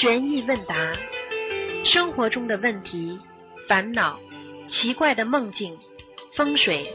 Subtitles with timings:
[0.00, 0.74] 悬疑问答，
[1.84, 3.20] 生活中的问题、
[3.68, 4.18] 烦恼、
[4.66, 5.76] 奇怪的梦境、
[6.34, 6.90] 风水，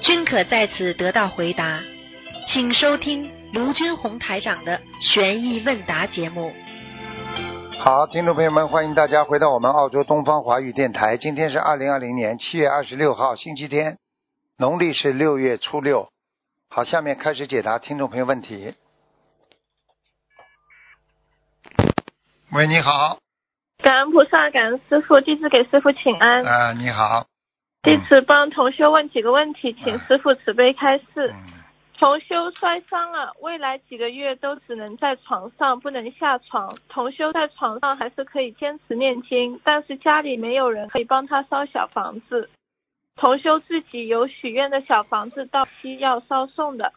[0.00, 1.82] 均可在此得到回答。
[2.48, 6.50] 请收听卢军红台长的悬疑问答节目。
[7.78, 11.18] 好，听众朋友们，欢迎大家回到我们澳洲东方华语电台。
[11.18, 13.98] 今天是二零二零年七月二十六号，星期天，
[14.56, 16.08] 农历是六月初六。
[16.70, 18.72] 好，下面开始解答听众朋友问题。
[22.52, 23.18] 喂，你好。
[23.82, 26.44] 感恩菩萨，感恩师傅，弟子给师傅请安。
[26.44, 27.26] 啊，你好。
[27.82, 31.34] 弟子帮同修问几个问题，请师傅慈悲开示。
[31.34, 31.52] 嗯，
[31.98, 36.72] 同修摔伤了，未来几个月都只能在床上，不能下床。
[36.88, 42.48] 同修在床上还是可以坚持念经，但是家里没有人可以帮他烧小房子。
[43.16, 46.92] 同修自己有许愿的小房子到期要烧送的，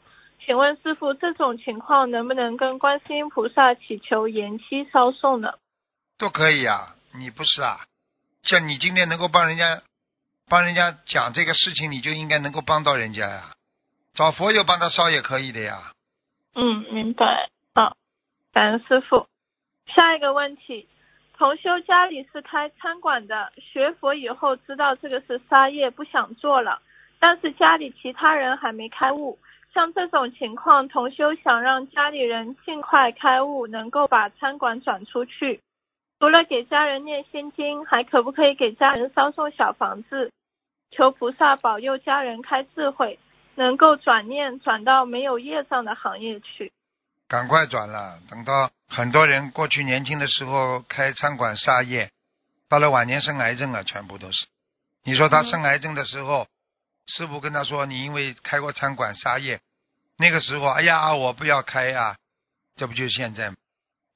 [0.49, 5.54] 请问师傅这种情况能不能跟观世音菩萨祈求延期烧送呢？
[6.18, 6.96] 都可以啊。
[7.13, 7.82] 你不是啊？
[8.41, 9.84] 像你今天能够帮人家，
[10.49, 13.54] 帮人家讲这个事情，你就应该能够帮到人家呀。
[14.15, 15.93] 找佛友帮他烧也可以的呀。
[16.55, 17.51] 嗯，明白。
[17.76, 17.95] 好，
[18.51, 19.27] 感恩师傅。
[19.85, 20.90] 下一个问题，
[21.38, 26.82] 同修家里是开餐馆的，学佛以后知道这个是杀业，不想做了，
[27.20, 29.38] 但是家里其他人还没开悟。
[29.73, 35.61] 像这种情况，同修想让家里人尽快开悟，能够把餐馆转出去。
[36.20, 40.31] 除了给家人念心经，还可不可以给家人烧送小房子，
[40.91, 43.20] 求菩萨保佑家人开智慧，
[43.55, 46.73] 能够转念转到没有业障的行业去？
[47.27, 52.09] 赶快转了，等到很多人过去年轻的时候开餐馆杀业，
[52.67, 54.48] 到了晚年生癌症啊，全部都是。
[55.04, 56.48] 你说他嗯生癌症的时候，
[57.10, 59.60] 师傅跟他说你因为开过餐馆杀业，
[60.18, 62.16] 那个时候哎呀我不要开呀、
[62.76, 63.55] 这不就是现在吗？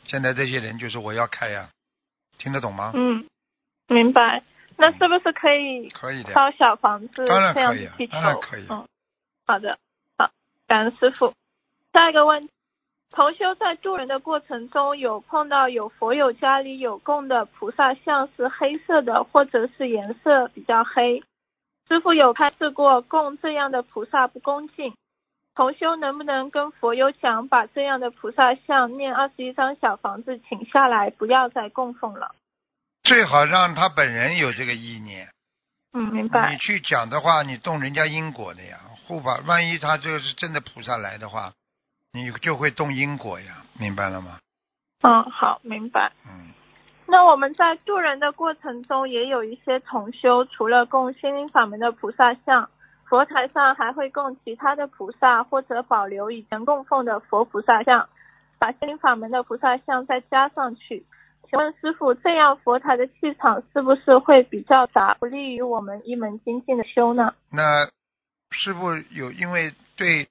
[0.06, 1.70] 现在这些人就是我要开呀、
[2.38, 2.92] 听得懂吗？
[2.94, 3.26] 嗯，
[3.88, 4.44] 明白。
[4.76, 8.14] 那是不是可以可以的，烧小房子当然这样可以啊子祈求？
[8.14, 8.88] 当然可以嗯，
[9.46, 9.78] 好的，
[10.18, 10.32] 好，
[10.68, 11.34] 感恩师傅。
[11.94, 12.50] 下一个问题，
[13.12, 21.24] 同修在渡人的过程中有碰到有佛友家里有供的菩萨像是黑色的，或者是颜色比较黑。
[21.88, 24.94] 师傅有开示过，供这样的菩萨不恭敬。
[25.56, 32.34] 同修能不能跟佛友讲，把这样的菩萨像念二十一张小房子请下来，不要再供奉了？
[33.04, 35.30] 最好让他本人有这个意念。
[35.94, 36.58] 嗯，明白你。
[36.58, 39.42] 去讲的话，你动人家因果的呀，护法。
[39.46, 41.54] 万一他这个是真的菩萨来的话，
[42.14, 44.40] 你就会动因果呀，明白了吗？
[45.02, 46.14] 嗯，好，明白。
[46.26, 46.54] 嗯，
[47.14, 52.72] 那我们在渡人的过程中，也有一些同修，除了供心灵法门的菩萨像，
[53.08, 58.10] 佛台上还会供其他的菩萨，或者保留以前供奉的佛菩萨像，
[58.58, 61.06] 把心灵法门的菩萨像再加上去。
[61.48, 67.36] 请问师傅，这样佛台的气场是不是会比较杂，不利于我们一门精进的修呢？
[67.52, 67.86] 那
[68.50, 70.28] 师傅有因为对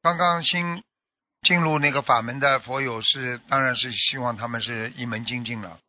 [0.00, 0.84] 刚刚新
[1.42, 5.80] 进入那个法门的佛友是，当然是希望他们是一门精进了，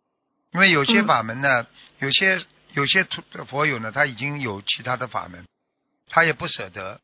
[0.53, 1.65] 因为有些嗯法门呢，
[1.99, 5.45] 有些有些徒佛友呢，他已经有其他的法门，
[6.07, 6.99] 他也不舍得，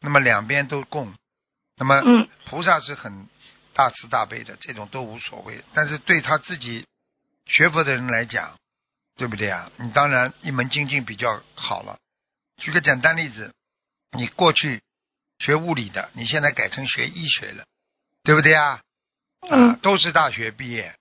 [0.00, 1.14] 那么两边都供，
[1.76, 3.28] 那么嗯菩萨是很
[3.72, 5.64] 大慈大悲的，这种都无所谓。
[5.72, 6.86] 但是对他自己
[7.46, 8.58] 学佛的人来讲，
[9.16, 9.70] 对不对啊？
[9.78, 11.98] 你当然一门精进比较好了。
[12.58, 13.54] 举个简单例子，
[14.16, 14.82] 你过去
[15.38, 17.64] 学物理的，你现在改成学医学了，
[18.22, 18.80] 对不对啊？
[19.40, 20.94] 啊嗯，都是大学毕业。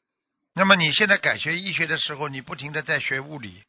[0.53, 3.63] 那么你现在改学医学的时候，你不停的在学物理，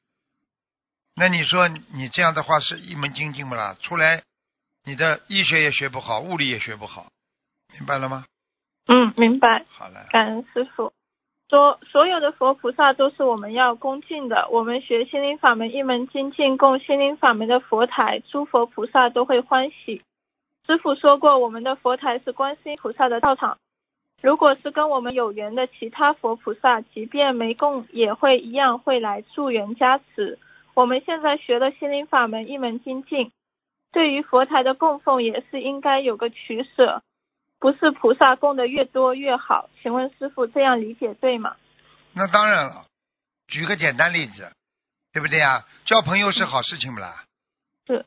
[1.15, 3.77] 那你说你这样的话是一门精进不啦？
[3.81, 4.23] 出来
[4.85, 7.07] 你的医学也学不好，物理也学不好，
[7.79, 8.25] 明白了吗？
[8.89, 9.65] 嗯，明白。
[9.69, 10.93] 好了，感恩师傅。
[11.49, 14.49] 所所有的佛菩萨都是我们要恭敬的。
[14.51, 20.03] 我们学心灵法门一门精进，供心灵法门的佛台，诸佛菩萨都会欢喜。
[20.67, 23.59] 师傅说过，我们的佛台是观世音菩萨的道场。
[24.23, 30.39] 如果是跟我们有缘的其他佛菩萨，即便没供，也会一样会来助缘加持。
[30.75, 33.33] 我们现在学了心灵法门一门精进，
[33.91, 37.03] 对于佛台的供奉也是应该有个取舍。
[37.59, 41.57] 不是菩萨供的越多越好，请问师傅这样理解对吗？
[42.13, 42.87] 那当然了。
[43.49, 44.53] 举个简单例子，
[45.13, 45.67] 对不对啊？
[45.85, 47.25] 交朋友是好事情不啦？
[47.87, 48.07] 是。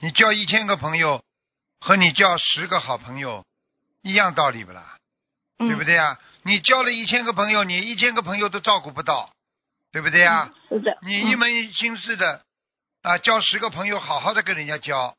[0.00, 1.24] 你交一千个朋友，
[1.80, 3.44] 和你交十个好朋友，
[4.02, 4.98] 一样道理不啦？
[5.58, 6.18] 嗯、对不对啊？
[6.42, 9.30] 你交了一千个朋友，你一千个朋友都照顾不到，
[9.92, 10.50] 对不对呀？
[10.70, 10.78] 嗯？
[10.78, 10.98] 是的。
[11.02, 12.42] 你一门心思的
[13.02, 15.16] 啊，交十个朋友，好好的跟人家交，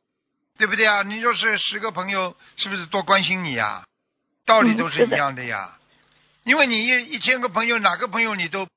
[0.57, 1.03] 对不对啊？
[1.03, 3.85] 你就是十个朋友，是不是多关心你呀？
[4.45, 5.77] 道理都是一样的呀。
[6.43, 8.67] 因为你一一千个朋友，哪个朋友你都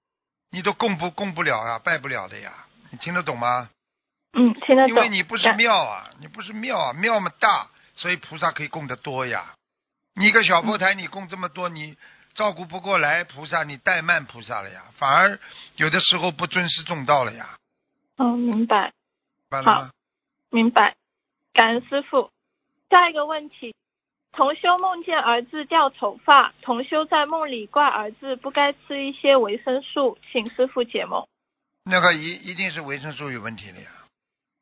[0.50, 2.52] 你都供不供不了啊，拜不了的呀，
[2.90, 3.68] 你听得懂吗？
[4.32, 4.88] 嗯，听得懂。
[4.88, 9.54] 因为你不是庙啊，你不是庙啊，庙么大，所以菩萨可以供得多呀。
[10.18, 11.96] 你一个小佛台，你供这么多，你
[12.34, 15.38] 照顾不过来菩萨，你怠慢菩萨了呀，反而
[15.76, 17.56] 有的时候不尊师重道了呀，
[18.16, 18.92] 哦，明白。
[19.50, 19.90] 明白了吗？
[20.50, 20.96] 明白，
[21.54, 22.30] 感恩师傅。
[22.90, 23.74] 下一个问题，
[24.32, 31.26] 同修梦见儿子掉头发，同修在梦里怪儿子不该吃一些维生素，请师傅解梦。
[31.84, 33.88] 那个一一定是维生素有问题了呀。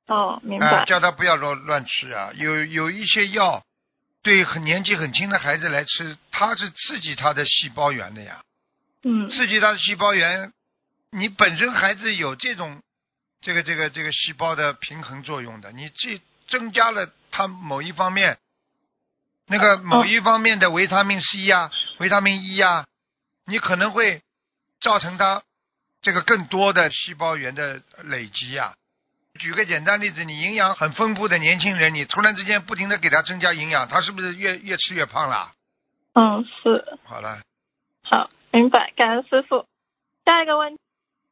[0.08, 0.84] 哦，明啊、白。
[0.84, 2.30] 叫他不要乱乱吃啊！
[2.34, 3.64] 有有一些药，
[4.26, 8.42] 对很年纪很轻的孩子来吃，它是刺激他的细胞源的呀，
[9.04, 10.52] 嗯刺激他的细胞源。
[11.12, 12.82] 你本身孩子有这种
[13.40, 18.38] 这个这个这个细胞的平衡作用的，你这增加了他某一方面，
[19.46, 22.84] 那个某一方面的维他命 C 呀、维他命 E 呀，
[23.44, 24.22] 你可能会
[24.80, 25.44] 造成他
[26.02, 28.74] 这个更多的细胞源的累积呀、
[29.36, 35.52] 举个简单例子，你营养很丰富的年轻人，你突然之间不停的给他增加营养，他是不是越越吃越胖了？
[36.14, 37.40] 嗯，是好了，
[38.02, 39.66] 好，明白，感恩师傅。
[40.24, 40.80] 下一个问题，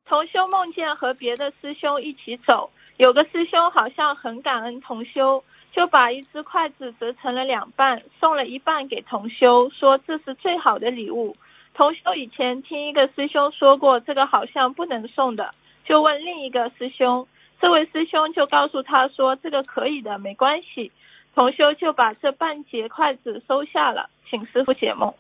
[0.05, 5.43] 同修梦见和别的师兄一起走，有个师兄好像很感恩同修，
[5.73, 11.35] 就把一只筷子折成了两半，送了一半给同修，说这是最好的礼物。
[11.73, 15.55] 同修以前听一个师兄说过，这个好像不能送的，
[15.85, 17.27] 就问另一个师兄，
[17.61, 20.93] 这位师兄就告诉他说这个可以的，没关系。
[21.35, 25.15] 同修就把这半截筷子收下了，请师傅解梦。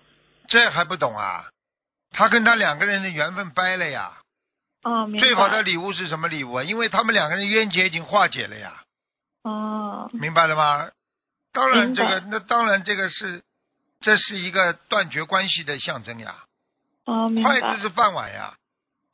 [0.46, 1.46] 这还不懂啊？
[2.12, 4.12] 他跟他两个人的缘分掰了呀。
[4.84, 5.26] 哦，明白。
[5.26, 6.62] 最好的礼物是什么礼物啊？
[6.62, 8.82] 因为他们两个人冤结已经化解了呀，
[9.42, 10.90] 哦，明白了吗？
[11.52, 13.42] 当然，这个那当然这个是，
[14.00, 16.44] 这是一个断绝关系的象征呀。
[17.06, 17.60] 哦，明白。
[17.60, 18.54] 筷子是饭碗呀，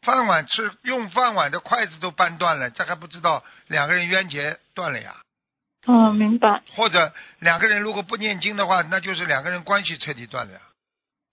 [0.03, 5.17] 饭碗吃用饭碗的筷子都掰断了，这还不知道两个人冤结断了呀？
[5.87, 6.63] 哦，明白。
[6.75, 10.61] 或者两个人如果不念经的话，那就是两个人关系彻底断了呀，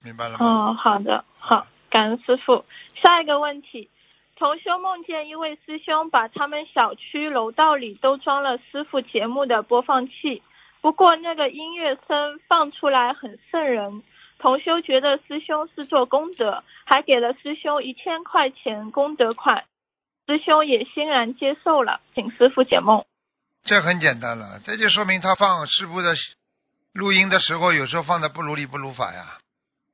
[0.04, 0.46] 明白了吗？
[0.46, 2.66] 哦，好的，好，感恩师傅。
[3.02, 3.90] 下一个问题，
[4.36, 10.42] 同修梦见一位师兄把他们小区楼道里都装了师傅节目的播放器，
[10.82, 14.04] 不过那个音乐声放出来很瘆人。
[14.40, 19.66] 同修觉得师兄是做功德，还给了师兄一千块钱功德款，
[20.28, 23.06] 师兄也欣然接受了，请师傅解梦。
[23.64, 26.16] 这很简单了，这就说明他放师傅的
[26.94, 29.40] 录音的时候，有时候放的不如理不如法呀。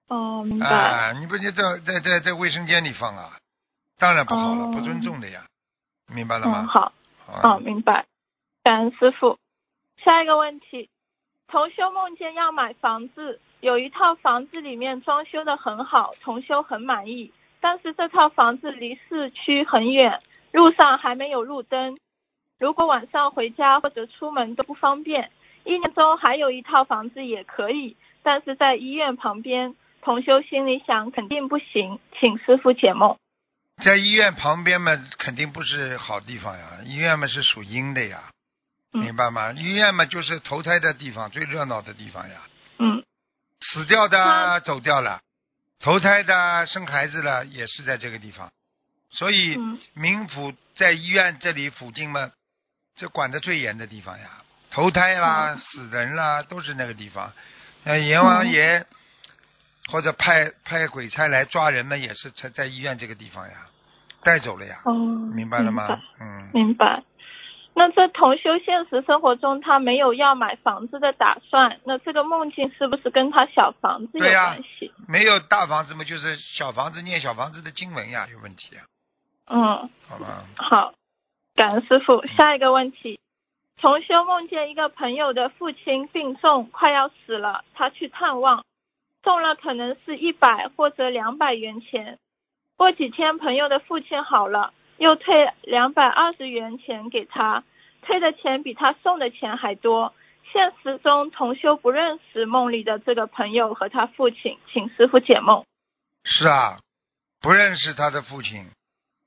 [0.07, 0.67] 哦，明白。
[0.67, 3.37] 啊，你不就在在在在卫生间里放啊？
[3.97, 5.45] 当然不好了，哦不尊重的呀，
[6.13, 6.67] 明白了嗯，吗？
[6.67, 6.93] 好。
[7.25, 8.05] 啊哦，明白。
[8.63, 9.39] 感恩师傅。
[10.03, 10.89] 下一个问题，
[11.47, 17.31] 同修梦见要买房子，有一套房子里面装修的很好，同修很满意，
[17.61, 20.19] 但是这套房子离市区很远，
[20.51, 21.97] 路上还没有路灯，
[22.59, 25.31] 如果晚上回家或者出门都不方便。
[25.63, 33.15] 一年中还有一套房子也可以，但是在医院旁边，同修心里想肯定不行，请师傅解梦。
[33.81, 36.79] 在医院旁边嘛，肯定不是好地方呀。
[36.83, 38.29] 医院嘛是属阴的呀，
[38.91, 39.53] 嗯明白吗？
[39.53, 42.41] 医院嘛就是投胎的地方，最热闹的地方呀。
[43.63, 45.21] 嗯死掉的走掉了，
[45.79, 48.51] 投胎的生孩子了，也是在这个地方。
[49.09, 52.31] 所以嗯冥府在医院这里附近嘛，
[52.95, 54.27] 这管得最严的地方呀。
[54.69, 57.31] 投胎啦、嗯死人啦，都是那个地方。
[57.83, 58.85] 那，阎王爷、
[59.91, 63.67] 或者派派鬼差来抓人们，也是在在医院这个地方呀，
[64.23, 64.81] 带走了呀。
[64.85, 64.93] 哦，
[65.33, 66.01] 明白了吗？
[66.19, 67.03] 嗯，明白。
[67.75, 74.91] 那这同修现实生活中他没有要买房子的打算，那这个梦境是不是跟他小房子有关系？
[75.07, 78.85] 没有大房子嘛，就是小房子念小房子的经文呀，有问题啊，
[79.47, 80.45] 嗯，好吧？
[80.55, 80.93] 好，
[81.55, 82.25] 感恩师傅。
[82.27, 83.19] 下一个问题，
[83.81, 88.63] 同修梦见一个朋友的父亲病重，快要死了，他去探望，
[89.23, 92.19] 送了可能是一百或者两百元钱。
[92.77, 97.65] 过几天朋友的父亲好了，又退两百二十元钱给他，
[98.01, 100.13] 退的钱比他送的钱还多。
[100.51, 105.65] 现实中同修不认识梦里的这个朋友和他父亲，请师傅解梦。
[106.23, 106.79] 是啊，
[107.41, 108.69] 不认识他的父亲，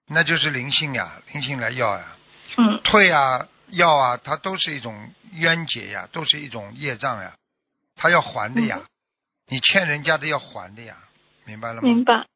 [0.09, 2.17] 那就是灵性呀，灵性来要呀，
[2.57, 7.35] 嗯退啊要啊，它都是一种冤结呀，都是一种业障呀，
[7.97, 8.89] 他要还的呀，嗯
[9.49, 10.97] 你欠人家的要还的呀，
[11.45, 11.83] 明白了吗？
[11.83, 12.27] 明白。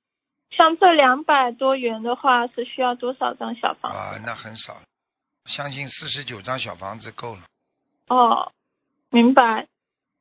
[0.50, 3.96] 像这两百多元的话，是需要多少张小房子？
[3.98, 4.76] 啊，那很少，
[5.46, 7.42] 相信四十九张小房子够了。
[8.08, 8.52] 哦，
[9.10, 9.68] 明白。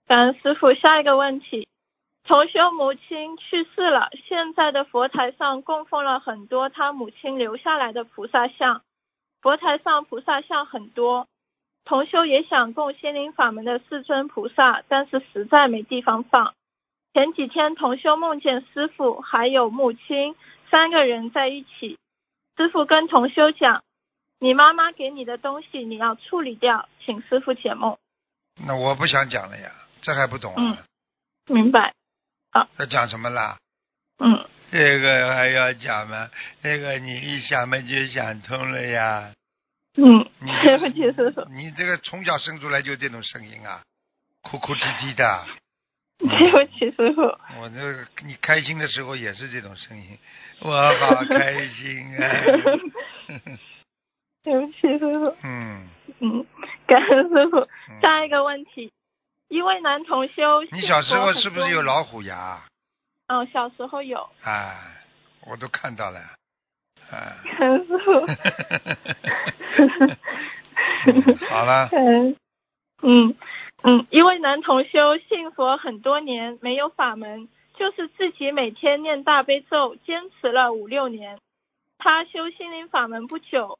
[0.07, 0.73] 感恩师傅。
[0.73, 1.67] 下一个问题，
[2.23, 8.81] 同修母亲去世了，现在的佛台上供奉了很多他母亲留下来的菩萨像，
[9.41, 11.27] 佛台上菩萨像很多。
[11.85, 16.53] 同修也想供心灵法门的四尊菩萨，但是实在没地方放。
[17.13, 20.35] 前几天同修梦见师傅还有母亲
[20.69, 21.97] 三个人在一起，
[22.55, 23.83] 师傅跟同修讲
[24.39, 27.97] ：“你妈妈给你的东西你要处理掉，请师傅解梦。
[28.65, 30.61] 那我不想讲了呀，这还不懂啊？
[30.61, 30.77] 嗯”
[31.53, 31.93] 明白？
[32.51, 33.57] 啊要讲什么啦？
[34.19, 36.29] 嗯，这个还要讲吗？
[36.61, 39.33] 这个你一想嘛就想通了呀。
[39.97, 43.81] 嗯，你对不起，师傅，你这个从小生出来就这种声音啊，
[44.43, 45.45] 哭哭啼啼的。
[46.27, 47.21] 对不起，师傅。
[47.61, 50.19] 我这个你开心的时候也是这种声音，
[50.59, 52.29] 我好开心啊。
[54.43, 55.35] 对不起，师傅。
[55.43, 55.87] 嗯，
[56.19, 56.45] 嗯，
[56.87, 57.59] 感恩师傅。
[57.59, 58.91] 嗯下一个问题，
[59.47, 62.03] 一位男同修，你小时候是不是有老？
[62.03, 62.61] 虎牙？
[63.27, 64.29] 嗯，小时候有。
[64.43, 64.75] 哎，
[65.45, 66.19] 我都看到了。
[67.11, 67.33] 哎。
[67.57, 68.11] 感恩师傅。
[71.07, 72.35] 嗯好了，嗯
[73.03, 73.35] 嗯
[73.81, 81.39] 嗯，一位男同修信佛很多年，没有法门，就是自己每天念大悲咒，坚持了五六年。
[81.97, 83.79] 他修心灵法门不久，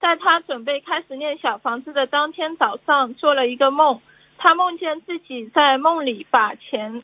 [0.00, 4.00] 在他准备开始念小房子的当天早上，做了一个梦。
[4.38, 7.02] 他梦见自己在梦里把钱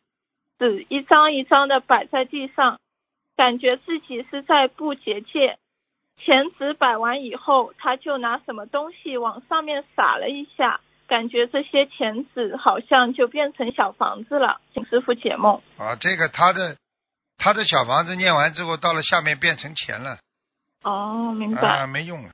[0.58, 2.78] 纸一张一张的摆在地上，
[3.36, 5.58] 感觉自己是在布结界。
[6.16, 14.60] 钱纸摆完以后，他就拿什么东西往上面撒了一下，感觉这些钱纸好像就变成小房子了。
[14.72, 15.60] 请师傅解梦。
[15.76, 16.76] 啊，这个他的
[17.36, 20.18] 他的小房子念完之后，到了下面变成钱了，
[20.84, 21.80] 哦，明白。
[21.80, 22.30] 啊，没用了。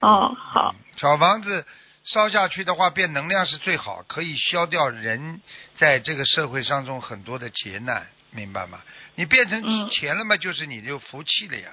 [0.00, 0.74] 哦，好。
[0.96, 1.64] 小房子
[2.02, 5.40] 烧下去的话，变能量是最好，可以消掉人
[5.76, 8.80] 在这个社会当中很多的劫难，明白吗？
[9.14, 11.70] 你变成嗯钱了嘛，就是你就福气了呀，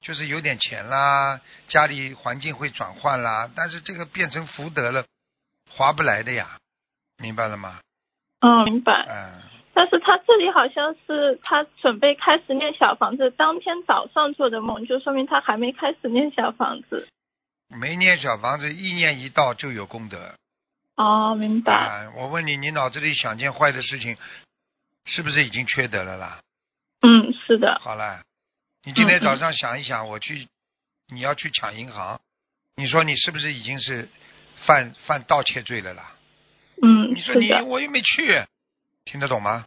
[0.00, 5.04] 就是有点钱啦，家里环境会转换啦，但是这个变成福德了，
[5.76, 6.58] 划不来的呀，
[7.18, 7.80] 明白了吗？
[8.40, 9.04] 嗯，明白。
[9.08, 9.42] 嗯，
[9.74, 17.08] 但是他这里好像是他准备开始念小房子，当天早上做的梦，就说明他还没开始念小房子。
[17.68, 20.34] 没念小房子，意念一到就有功德。
[20.96, 21.72] 哦，明白。
[21.72, 24.16] 啊，我问你，你脑子里想件坏的事情，
[25.06, 26.40] 是不是已经缺德了啦？
[27.00, 27.78] 嗯，是的。
[27.80, 28.22] 好了，
[28.84, 30.46] 你今天早上想一想，我去，
[31.08, 32.20] 你要去抢银行，
[32.76, 34.08] 你说你是不是已经是
[34.66, 36.12] 犯犯盗窃罪了啦？
[36.82, 38.44] 嗯，你说，你我又没去，
[39.04, 39.66] 听得懂吗？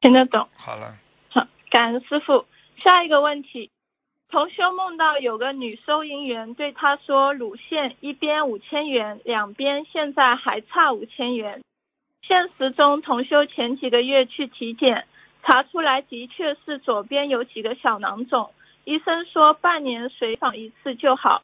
[0.00, 0.48] 听得懂。
[0.56, 0.96] 好了，
[1.28, 2.46] 好，感恩师傅。
[2.82, 3.70] 下一个问题，
[4.30, 11.62] 同修梦到有个女收银员对他说，乳腺一边五千元，两边现在还差五千元。
[12.22, 15.06] 现实中，同修前几个月去体检，
[15.42, 18.52] 查出来的确是左边有几个小囊肿，
[18.84, 21.42] 医生说半年随访一次就好。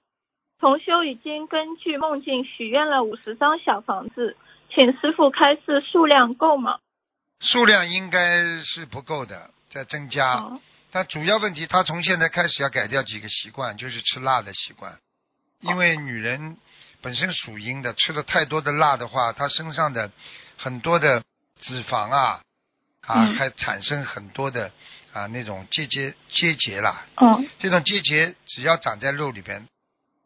[0.58, 4.36] 同修已经根据梦境许愿了五十张小房子，
[4.74, 6.78] 请师傅开示数量够吗？
[7.40, 10.34] 数量应该是不够的，在增加。
[10.34, 10.60] 哦
[10.92, 14.96] 但主要问题，他从现在开始要改掉几个习惯，就是吃辣的习惯。
[15.60, 16.56] 因为女人
[17.02, 20.10] 本身属阴的，吃了太多的辣的话，她身上的
[20.56, 21.22] 很多的
[21.60, 22.40] 脂肪啊
[23.02, 24.72] 啊，嗯还产生很多的
[25.12, 27.04] 啊那种结节结节啦。
[27.16, 29.68] 嗯这种结节只要长在肉里边，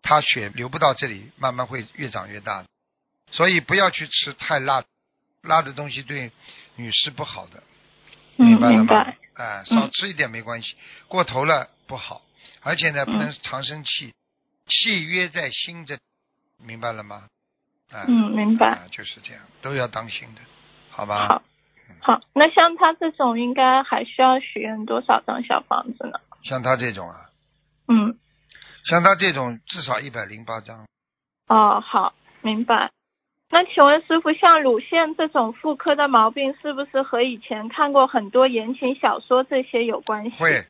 [0.02, 2.64] 它血流不到这里，慢慢会越长越大。
[3.30, 4.82] 所以不要去吃太辣，
[5.42, 6.32] 辣的东西对
[6.76, 7.62] 女士不好的。
[8.38, 8.78] 嗯，明白了吗？
[8.78, 9.16] 明白。
[9.34, 10.76] 哎，嗯少吃一点没关系，
[11.08, 12.22] 过头了不好，
[12.62, 14.12] 而且呢，嗯不能常生气，
[14.66, 15.98] 气约在心这，
[16.58, 17.28] 明白了吗？
[17.90, 18.68] 哎，嗯，明白。
[18.70, 20.40] 啊就是这样，都要当心的，
[20.90, 21.26] 好吧？
[21.28, 21.42] 好，
[22.00, 26.18] 好，那像他这种应该还需要许愿多少张小房子呢？
[26.42, 27.30] 像他这种啊，
[27.88, 28.18] 嗯，
[28.84, 30.86] 像他这种至少一百零八张，
[31.48, 32.90] 哦，好，明白。
[33.50, 40.36] 那请问师傅，像乳腺这种妇科的毛病，是不是和以前看过很多言情小说这些有关系？
[40.36, 40.66] 会，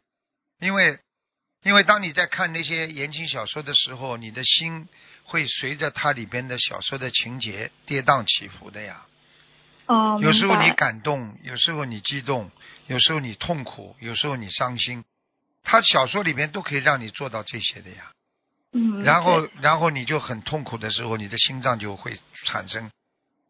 [0.60, 0.98] 因为
[1.62, 4.88] 因为当你在看那些言情小说的时候，你的心
[5.24, 9.04] 会随着它里边的小说的情节跌宕起伏的呀。
[9.84, 12.50] 哦，有时候你感动，有时候你激动，
[12.86, 15.04] 有时候你痛苦，有时候你伤心。
[15.62, 18.12] 他小说里面都可以让你做到这些的呀。
[18.72, 22.90] 嗯，然后，然后你就很痛苦的时候，你的心脏就会产生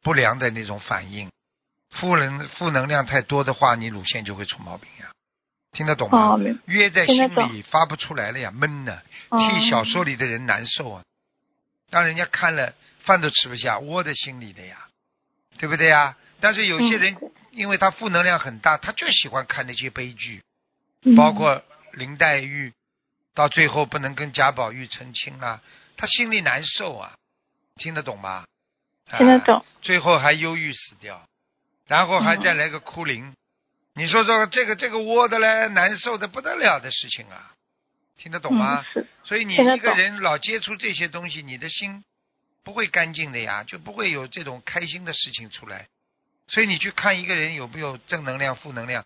[0.02, 1.30] 不良的那种反应。
[1.90, 5.10] 负能负能量太多的话，你乳腺就会出毛病呀。
[5.72, 6.36] 听得懂吗？
[6.66, 11.02] 约在心里发不出来了呀，闷呢，哦替小说里的人难受啊。
[11.90, 14.86] 让人家看了饭都吃不下，窝在心里的呀，
[15.58, 16.16] 对不对呀？
[16.40, 20.42] 但是有些人嗯因为他负能量很大，他就喜欢看那些悲剧，
[21.02, 21.62] 嗯包括
[21.92, 22.73] 林黛玉
[23.35, 25.62] 到最后不能跟贾宝玉成亲了，
[25.97, 27.16] 他心里难受啊，
[27.76, 28.47] 听得懂吗？
[29.16, 31.26] 听得懂啊最后还忧郁死掉，
[31.87, 33.35] 然后还再来个哭灵，
[33.94, 37.52] 你说说这个这个窝的嘞，难受的不得了的事情啊，
[38.16, 38.82] 听得懂吗？
[38.82, 42.04] 嗯、是所以你一个人老接触这些东西，你的心
[42.62, 45.88] 不会干净的呀，就不会有这种开心的事情出来。
[46.47, 49.04] 所以你去看一个人有没有正能量、负能量，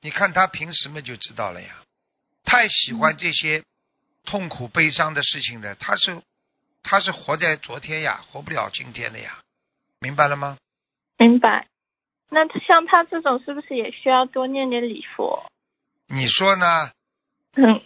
[0.00, 1.74] 你看他平时嘛就知道了呀。
[2.48, 3.62] 太喜欢这些
[4.24, 6.22] 痛苦、悲伤的事情的，他是
[6.82, 9.38] 他是活在昨天呀，活不了今天的呀，
[10.00, 10.56] 明白了吗？
[11.18, 11.66] 明白。
[12.30, 15.44] 那像他这种是不是也需要多念点礼佛？
[16.06, 16.90] 你说呢？
[17.54, 17.82] 嗯，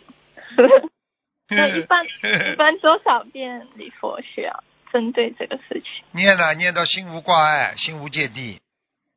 [1.48, 2.04] 那一般
[2.52, 6.04] 一般多少遍礼佛需要针对这个事情？
[6.12, 8.60] 念了，念到心无挂碍，心无芥蒂。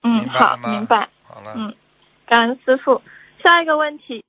[0.01, 1.09] 嗯，好，明白。
[1.23, 1.75] 好了，嗯，
[2.25, 3.01] 感恩师傅。
[3.43, 4.23] 下一个问题，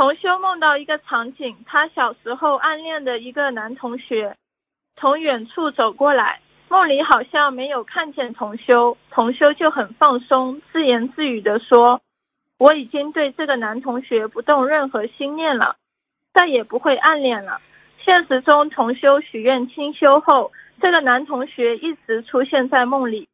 [0.00, 4.34] 同修梦到一个场景，他小时候暗恋的一个男同学
[4.96, 6.40] 从远处走过来，
[6.70, 12.00] 梦里好像没有看见同修，同修就很放松，自言自语的说
[12.58, 15.76] ：“我已经对这个男同学不动任何心念了，
[16.32, 17.60] 再也不会暗恋了。”
[18.02, 23.28] 现实中，同修许愿清修后，这个男同学一直出现在梦里。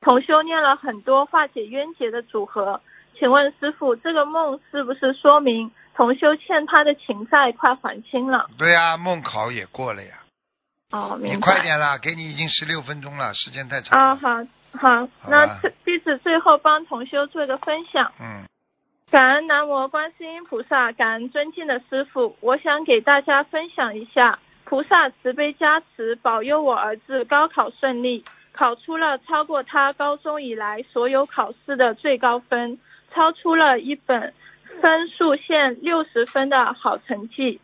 [0.00, 2.80] 同修念了很多化解冤结的组合，
[3.18, 8.46] 请问师傅，这个梦是不是说明同修欠他的情债快还清了？
[8.58, 10.14] 对呀、梦考也过了呀。
[10.92, 11.46] 哦，你明白。
[11.54, 14.16] 快点啦，给你已经十六分钟了，时间太长啊，了。
[14.16, 14.28] 好
[14.78, 18.12] 好，好那这弟子最后帮同修做一个分享。
[18.20, 18.44] 嗯，
[19.10, 22.36] 感恩南无观世音菩萨，感恩尊敬的师傅。
[22.40, 28.22] 我想给大家分享一下，菩萨慈悲加持，保佑我儿子高考顺利，
[28.52, 32.78] 考出了超过他高中以来所有考试的最高分，
[33.14, 34.34] 超出了一本
[34.86, 37.60] 分数线六十分的好成绩。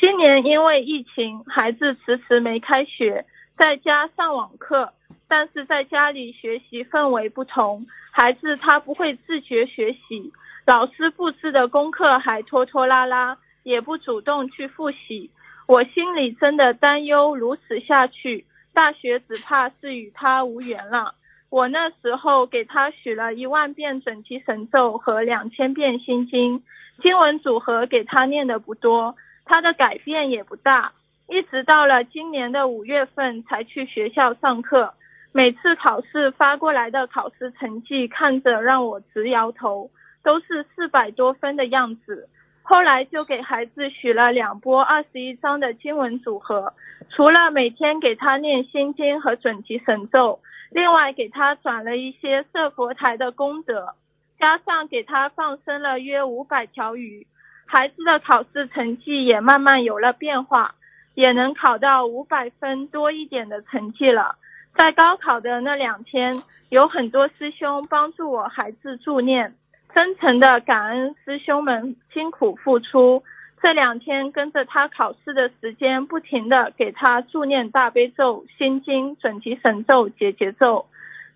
[0.00, 4.92] 今年因为疫情，孩子迟迟没开学，在家上网课，
[5.28, 10.32] 但是在家里学习氛围不同，孩子他不会自觉学习，
[10.66, 15.30] 老师布置的功课还拖拖拉拉，也不主动去复习。
[15.68, 21.14] 我心里真的担忧，如此下去，大学只怕是与他无缘了。
[21.56, 26.62] 我那时候给他许了一万遍准提神咒和两千遍心经，
[27.00, 29.16] 经文组合给他念的不多，
[29.46, 30.92] 他的改变也不大。
[31.30, 34.92] 一直到了今年的五月份才去学校上课，
[35.32, 39.90] 每次考试发过来的考试成绩看着让我直摇头，
[40.22, 42.28] 都是四百多分的样子。
[42.64, 46.74] 后来就给孩子许了两波二十一章的经文组合，
[47.08, 50.38] 除了每天给他念心经和准提神咒，
[50.70, 53.94] 另外给他转了一些设佛台的功德，
[54.38, 57.26] 加上给他放生了约五百条鱼，
[57.64, 60.74] 孩子的考试成绩也慢慢有了变化，
[61.14, 64.36] 也能考到五百分多一点的成绩了。
[64.74, 69.54] 在高考的那两天，有很多师兄帮助我孩子助念。
[69.94, 73.22] 真诚的感恩师兄们辛苦付出。
[73.66, 80.86] 这两天跟着他考试的时间，不停的给他助念大悲咒、心经、准提神咒、解结咒。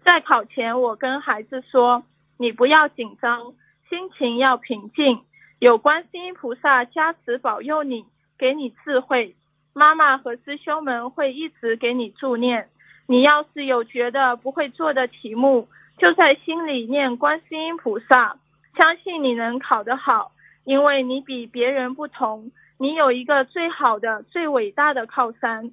[0.05, 2.05] 在考前，我跟孩子说
[2.39, 3.53] ：“你不要紧张，
[3.89, 5.23] 心情要平静，
[5.59, 8.05] 有观世音菩萨加持保佑你，
[8.39, 9.35] 给你智慧。
[9.73, 12.69] 妈妈和师兄们会一直给你助念。
[13.09, 15.67] 你要是有觉得不会做的题目，
[15.99, 18.37] 就在心里念观世音菩萨。”
[18.79, 20.31] 相信你能考得好，
[20.65, 25.73] 因为你比别人不同，你有一个最好的、最伟大的靠山。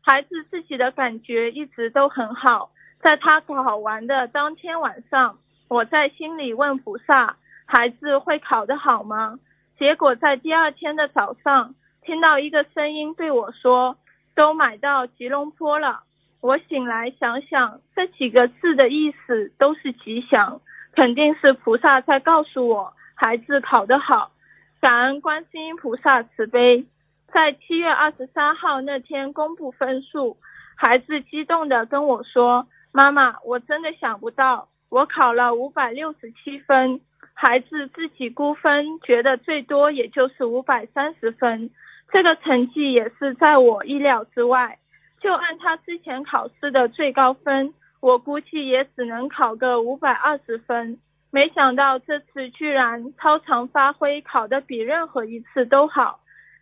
[0.00, 9.38] 孩子自己的感觉一直都很好，在他考完的当天晚上，我在心里问菩萨：孩子会考得好吗？
[9.78, 13.96] 结果在第二天的早上，听到一个声音对我说
[14.34, 16.02] ：“都买到吉隆坡了。”
[16.42, 20.60] 我醒来想想，这几个字的意思都是吉祥。
[20.94, 22.92] 肯定是菩萨在告诉我，
[23.24, 24.32] 孩子考得好，
[24.80, 26.84] 感恩观世音菩萨慈悲。
[27.32, 30.38] 在七月二十三号那天公布分数，
[30.74, 37.00] 孩子激动的跟我说：“妈妈，我真的想不到，我考了五百六十七分。”
[37.32, 41.70] 孩子自己估分，觉得最多也就是五百三十分，
[42.10, 44.78] 这个成绩也是在我意料之外。
[45.20, 47.72] 就按他之前考试的最高分。
[48.00, 50.98] 我估计也只能考个五百二十分，
[51.34, 56.20] 没想到这次居然超常发挥，考得比任何一次都好。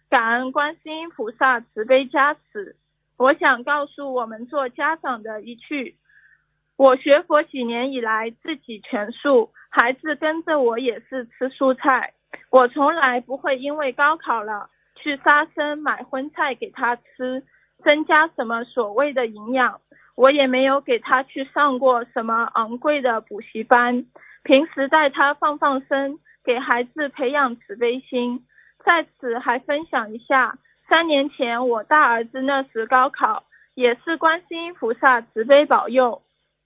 [0.09, 2.76] 感恩观世音菩萨慈悲加持。
[3.16, 5.96] 我想告诉我们做家长的一句：
[6.76, 12.14] 我学佛几年以来，自己全素，孩子跟着我也是吃蔬菜。
[12.50, 17.42] 我从来不会因为高考了去杀生买荤菜给他吃，
[17.83, 19.80] 增加什么所谓的营养。
[20.14, 24.04] 我也没有给他去上过什么昂贵的补习班，
[24.42, 28.44] 平时带他放放生，给孩子培养慈悲心。
[28.85, 36.22] 在此还分享一下，三年前我大儿子那时高考，也是观世音菩萨慈悲保佑。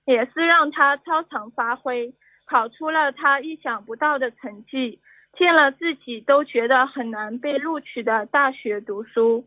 [0.06, 2.12] 也是让他超常发挥，
[2.44, 5.00] 考出了他意想不到的成绩，
[5.34, 9.46] 进了自己都觉得很难被录取的大学读书。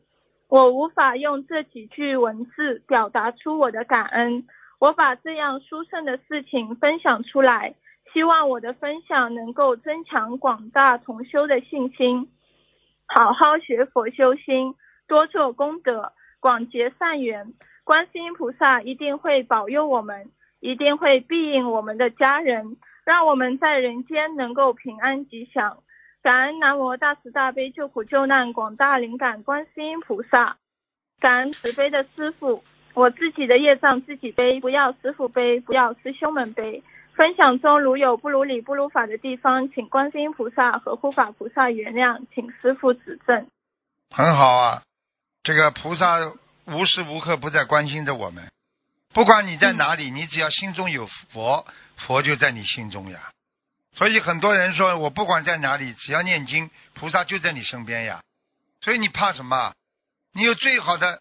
[0.49, 4.47] 我无法用这几句文字表达出我的感恩，
[4.79, 7.75] 我把这样殊胜的事情分享出来，
[8.13, 12.29] 希望我的分享能够增强广大同修的信心，
[13.05, 14.75] 好好学佛修心，
[15.07, 20.29] 多做功德，广结善缘，观世音菩萨一定会保佑我们。
[20.59, 25.77] 一定会庇应我们的家人，让我们在人间能够平安吉祥。
[26.23, 30.57] 感恩南无大慈大悲救苦救难广大灵感观世音菩萨，
[31.19, 32.63] 感恩慈悲的师傅。
[32.95, 36.81] 我自己的业障自己背，不要师傅背，不要师兄们背。
[37.17, 43.47] 分享中如有不如理不如法的地方，请观世音菩萨和护法菩萨原谅，请师傅指正。
[44.11, 44.83] 很好啊，
[45.41, 46.19] 这个菩萨
[46.65, 48.51] 无时无刻不在关心着我们。
[49.15, 53.31] 不管你在哪里，你只要心中有佛，佛就在你心中呀。
[53.95, 58.21] 所以很多人说我不管在哪里，只要念经，菩萨就在你身边呀。
[58.81, 59.73] 所以你怕什么？
[60.33, 61.19] 你有最好的、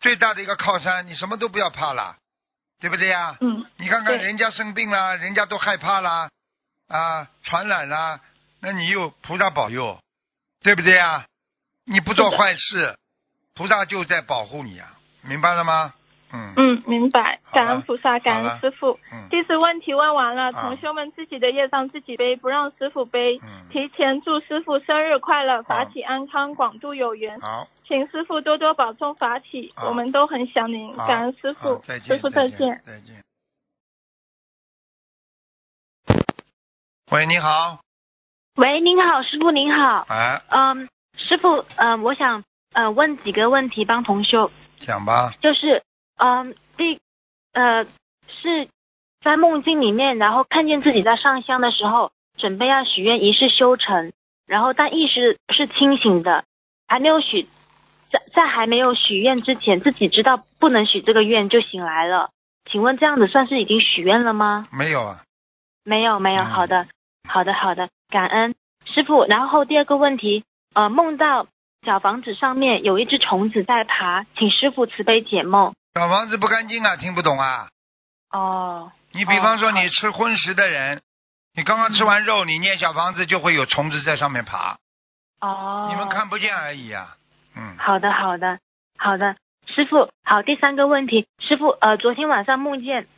[0.00, 2.16] 最大的一个靠山，你什么都不要怕了，
[2.80, 3.36] 对不对呀？
[3.40, 3.64] 嗯。
[3.76, 6.30] 你看看人家生病了，人家都害怕啦，
[6.88, 8.20] 啊，传染啦，
[8.60, 10.00] 那你有菩萨保佑，
[10.62, 11.26] 对不对呀？
[11.84, 12.96] 你不做坏事，
[13.54, 15.94] 菩萨就在保护你啊，明白了吗？
[16.32, 17.40] 嗯嗯，明白。
[17.52, 18.98] 感恩菩萨，感恩师傅。
[19.12, 19.28] 嗯。
[19.30, 23.38] 弟子问题问完了，同修们自己的业障自己背，不让师傅背。
[23.42, 23.68] 嗯。
[23.70, 27.40] 提前祝师傅生日快乐，法体安康，广度有缘。
[27.40, 27.66] 好。
[27.86, 30.94] 请师傅多多保重法体，我们都很想您。
[30.94, 31.76] 感恩师傅。
[31.86, 32.16] 再见。
[32.16, 32.82] 师傅再见。
[32.84, 33.24] 再见。
[37.10, 37.80] 喂，你好。
[38.56, 40.04] 喂，您好，师傅您好。
[40.08, 40.42] 哎。
[40.50, 44.50] 嗯，师傅，嗯，我想嗯问几个问题帮同修。
[44.80, 45.32] 讲吧。
[45.40, 45.82] 就是。
[46.18, 47.00] 嗯，第，
[47.52, 47.84] 呃，
[48.28, 48.68] 是
[49.22, 54.12] 在梦境里面，然后看见自己在上香的时候，准备要许愿一世修成，
[54.46, 56.44] 然后但意识是清醒的，
[56.88, 57.48] 还没有许，
[58.10, 62.30] 在在还没有许愿之前，自己知道不能许这个愿就醒来了。
[62.70, 64.66] 请问这样子算是已经许愿了吗？
[64.72, 65.22] 没有啊，
[65.84, 66.86] 没有没有，好的
[67.28, 69.24] 好的好的，感恩师傅。
[69.24, 70.42] 然后第二个问题，
[70.74, 71.46] 呃，梦到
[71.86, 75.74] 小房子上面有一只虫子在爬，请师傅慈悲解梦。
[75.94, 77.68] 小房子不干净啊，听不懂啊。
[78.30, 78.92] 哦。
[79.12, 81.00] 你比方说，你吃荤食的人，
[81.54, 84.76] 你刚刚吃完肉，你念小房子就会有虫子在上面爬。
[85.40, 85.88] 哦。
[85.90, 87.16] 你们看不见而已啊。
[87.56, 87.76] 嗯。
[87.78, 88.58] 好的，好的，
[88.96, 89.34] 好的，
[89.66, 90.42] 师傅，好。
[90.42, 93.08] 第三个问题，师傅，呃，昨天晚上梦见，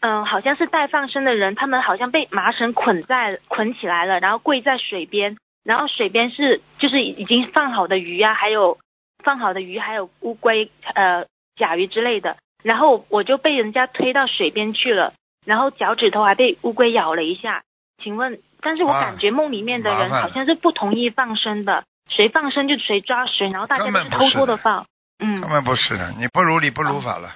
[0.00, 8.78] 嗯，好像是带放生的人，他们好像被麻绳捆在捆起来了，然后跪在水边，然后水边是就是已经放好的鱼啊，还有
[9.24, 11.26] 放好的鱼，还有乌龟，呃。
[11.58, 15.12] 甲鱼之类的，然后我就被人家推到水边去了，
[15.44, 17.62] 然后脚趾头还被乌龟咬了一下。
[18.02, 24.86] 请问，但是我感觉梦里面的人好像是不同意放生的，谁放生就谁抓谁，然后大家都是偷偷的放。
[25.18, 27.34] 嗯，根本不是的，你不如理不如法了。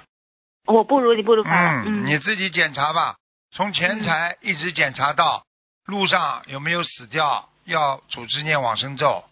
[0.65, 1.83] 我不如理不如法。
[1.85, 3.17] 嗯，你自己检查吧，
[3.51, 5.43] 从钱财一直检查到
[5.85, 9.25] 路上有没有死掉，要组织念往生咒。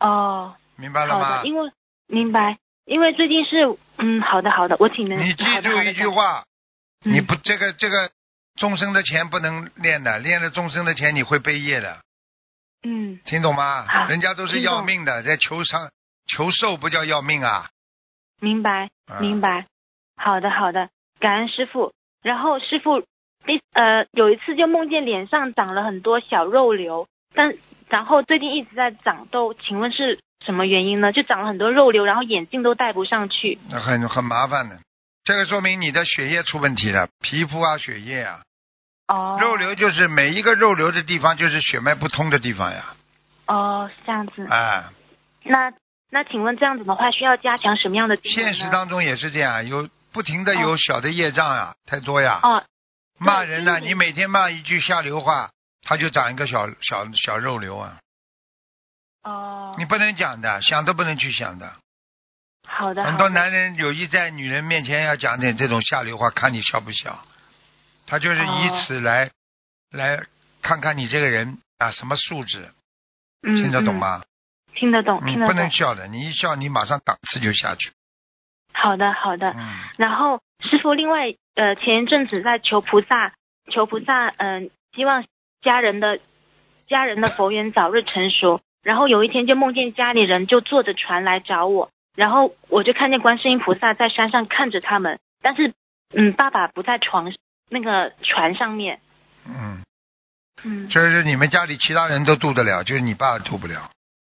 [0.00, 1.42] 哦，明白了吗？
[1.44, 1.70] 因为
[2.08, 2.58] 明白。
[2.86, 5.18] 因为最近是，嗯，好的好的，我请您。
[5.18, 6.42] 你记住一句话，
[7.04, 8.10] 你不这个这个
[8.56, 11.98] 众生的钱不能练的，练了众生的钱你会背业的。
[12.82, 13.20] 嗯。
[13.26, 13.86] 听懂吗？
[14.08, 15.90] 人家都是要命的，在求上
[16.26, 17.68] 求寿不叫要命啊。
[18.40, 18.88] 明白
[19.20, 19.66] 明白，
[20.16, 21.92] 好的好的，感恩师傅。
[22.22, 23.00] 然后师傅
[23.44, 27.54] 第呃有一次就梦见脸上长了很多小肉瘤，但
[27.88, 30.18] 然后最近一直在长痘，请问是？
[30.44, 31.12] 什么原因呢？
[31.12, 34.78] 就长了很多肉瘤，然后眼镜都戴不上去，那很很麻烦的。
[35.22, 38.40] 这个说明你的血液出问题了，皮肤啊，血液啊。
[39.06, 39.38] 哦。
[39.40, 42.94] 肉瘤就是每一个肉瘤的地方，就是血脉不通的地方呀。
[43.46, 44.46] 哦，这样子。
[44.48, 44.84] 哎。
[45.44, 45.72] 那
[46.10, 48.16] 那请问这样子的话，需要加强什么样的？
[48.16, 52.40] 现实当中也是这样，有不停的有小的业障呀，太多呀。
[52.42, 52.64] 哦。
[53.18, 55.50] 骂人呢，你每天骂一句下流话，
[55.82, 57.98] 他就长一个小小小肉瘤啊。
[59.22, 61.72] 哦，你不能讲的，想都不能去想的。
[62.66, 63.04] 好的。
[63.04, 67.18] 很多男人有意在女人面前要讲点这种下流话，看你笑不笑？
[68.06, 69.30] 他就是以哦此来、
[69.90, 70.24] 来
[70.62, 72.70] 看看你这个人啊什么素质，
[73.42, 73.98] 嗯，听得懂嗯？
[73.98, 74.22] 吗？
[74.74, 75.56] 听得懂，听得懂。
[75.56, 77.92] 能笑的，你一笑你马上档次就下去。
[78.72, 79.50] 好的，好的。
[79.50, 83.34] 嗯，然后师傅，另外呃，前一阵子在求菩萨，
[83.70, 85.24] 求菩萨，嗯、希望
[85.60, 86.18] 家人的
[86.88, 88.60] 家人的佛缘早日成熟。
[88.82, 95.72] 然后有一天就梦见家里人就坐着船来找我，然后我就看见观世音菩萨在山上看着他们，但是
[96.14, 97.32] 嗯，爸爸不在床
[97.68, 99.00] 那个船上面，
[99.46, 99.82] 嗯，
[100.64, 103.90] 嗯，就是你们家里其他人都渡得了，就是你爸渡不了。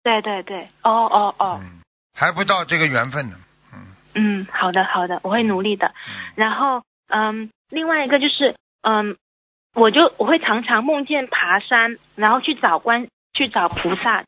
[0.04, 1.80] 对对对，哦哦哦，嗯，
[2.17, 3.38] 还不到这个缘分呢。
[3.73, 3.95] 嗯。
[4.15, 5.88] 嗯，好的好的，我会努力的。
[5.88, 5.93] 嗯，
[6.36, 9.15] 然后，嗯，另外一个就是，嗯，
[9.75, 14.25] 我就我会常常梦见爬山，然后去找观去找菩萨，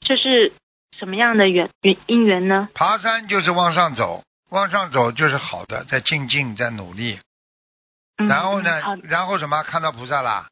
[0.00, 0.52] 这是
[0.98, 2.68] 什么样的缘缘因缘呢？
[2.74, 7.18] 爬山就是往上走，往上走就是好的，在精进，在努力。
[8.16, 9.62] 嗯、然后呢嗯，，然后什么？
[9.62, 10.48] 看到菩萨啦？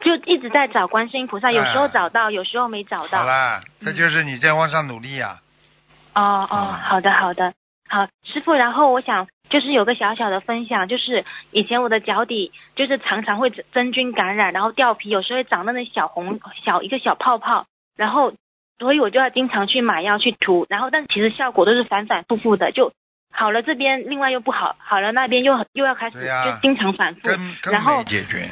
[0.00, 3.24] 就一直在找观世音菩萨，有时候哎找到，有时候没找到好到。
[3.24, 5.40] 啦，这嗯就是你在往上努力呀、
[6.14, 7.52] 哦哦，嗯好的好的，
[7.88, 8.52] 好师傅。
[8.52, 18.32] 然后我想就是有个小小的分享，就是以前我的脚底就是常常会真真菌感染，然后掉皮，有时候会长那种小红小一个小泡泡，然后
[18.78, 22.92] 所以我就要经常去买药去涂，然后但其实效果都是反反复复的，就
[23.32, 27.28] 好了这边另外又不好，好了那边又又要开始、就经常反复，
[27.70, 28.48] 然后没解决。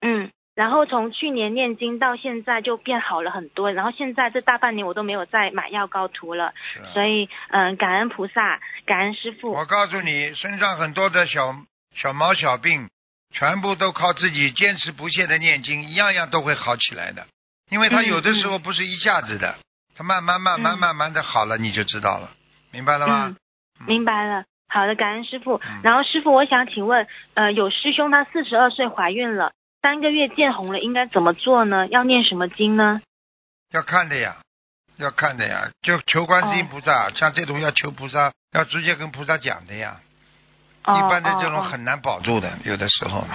[0.00, 6.52] 嗯，然后从去年念经到现在就变好了很多，然后现在这大半年我都没有再买药膏涂了。
[6.92, 9.52] 所以，嗯，感恩菩萨，感恩师傅。
[9.52, 11.54] 我告诉你，身上很多的小
[11.94, 12.88] 小毛小病，
[13.32, 17.26] 全部都靠自己坚持不懈的念经，一样样都会好起来的。
[17.72, 19.56] 因为它嗯有的时候不是一下子的，
[19.96, 22.30] 它慢慢慢慢嗯慢慢的好了，你就知道了，
[22.70, 23.34] 明白了吗
[23.80, 23.86] 嗯？
[23.86, 24.44] 明白了。
[24.68, 25.56] 好的，感恩师傅。
[25.56, 31.86] 嗯然后师傅，我想请问，呃，有师兄他四十二岁怀孕了，三个月见红了，应该怎么做呢？
[31.88, 33.00] 要念什么经呢？
[33.72, 34.36] 要看的呀，
[34.96, 40.00] 要看的呀，就求观世音哦菩萨，像这种要求菩萨，要直接跟菩萨讲的呀。
[40.84, 43.26] 哦一般的这种很难保住的，有的时候，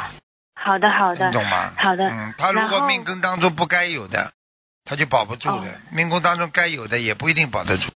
[0.59, 1.71] 好的，好的你，懂吗？
[1.77, 2.09] 好的。
[2.09, 4.33] 嗯，他如果命根当中不该有的，
[4.83, 7.89] 他就保不住的；哦命宫当中该有的也不一定保得住，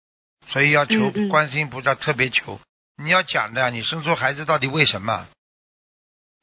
[0.48, 2.60] 所以要求嗯嗯观世音菩萨特别求。
[3.02, 5.28] 你要讲的，你生出孩子到底为什么？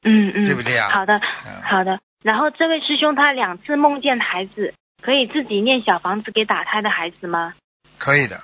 [0.03, 1.99] 嗯嗯，对不对呀好的，嗯好的。
[2.23, 7.53] 然后这位师兄他两次梦见孩子，可以自己念小房子给打胎的孩子吗？
[7.97, 8.41] 可以的，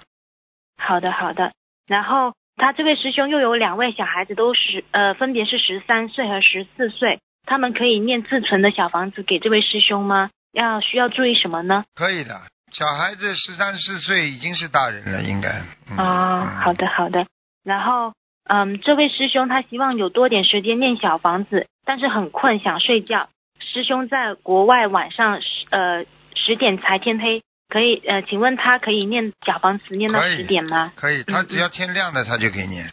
[0.77, 1.51] 好的，好的。
[1.87, 10.29] 然后他这位师兄又有两位小孩子，都十呃，分别是十三岁和十四岁，他们可以念自存的小房子给这位师兄吗？
[10.53, 11.83] 要需要注意什么呢？
[11.95, 12.41] 可以的。
[12.71, 15.63] 小孩子十三四岁已经是大人了，应该。
[15.89, 17.25] 嗯、啊、嗯好的，好的。
[17.63, 18.13] 然后，
[18.45, 23.29] 嗯，这位师兄他希望有多点时间念小房子，但是很困，想睡觉。
[23.59, 30.91] 师兄在国外晚上十呃十点才天黑，可以呃，请问他可以念小房子念到十点吗？
[30.95, 32.83] 可以，他嗯只要天亮了，他就给你。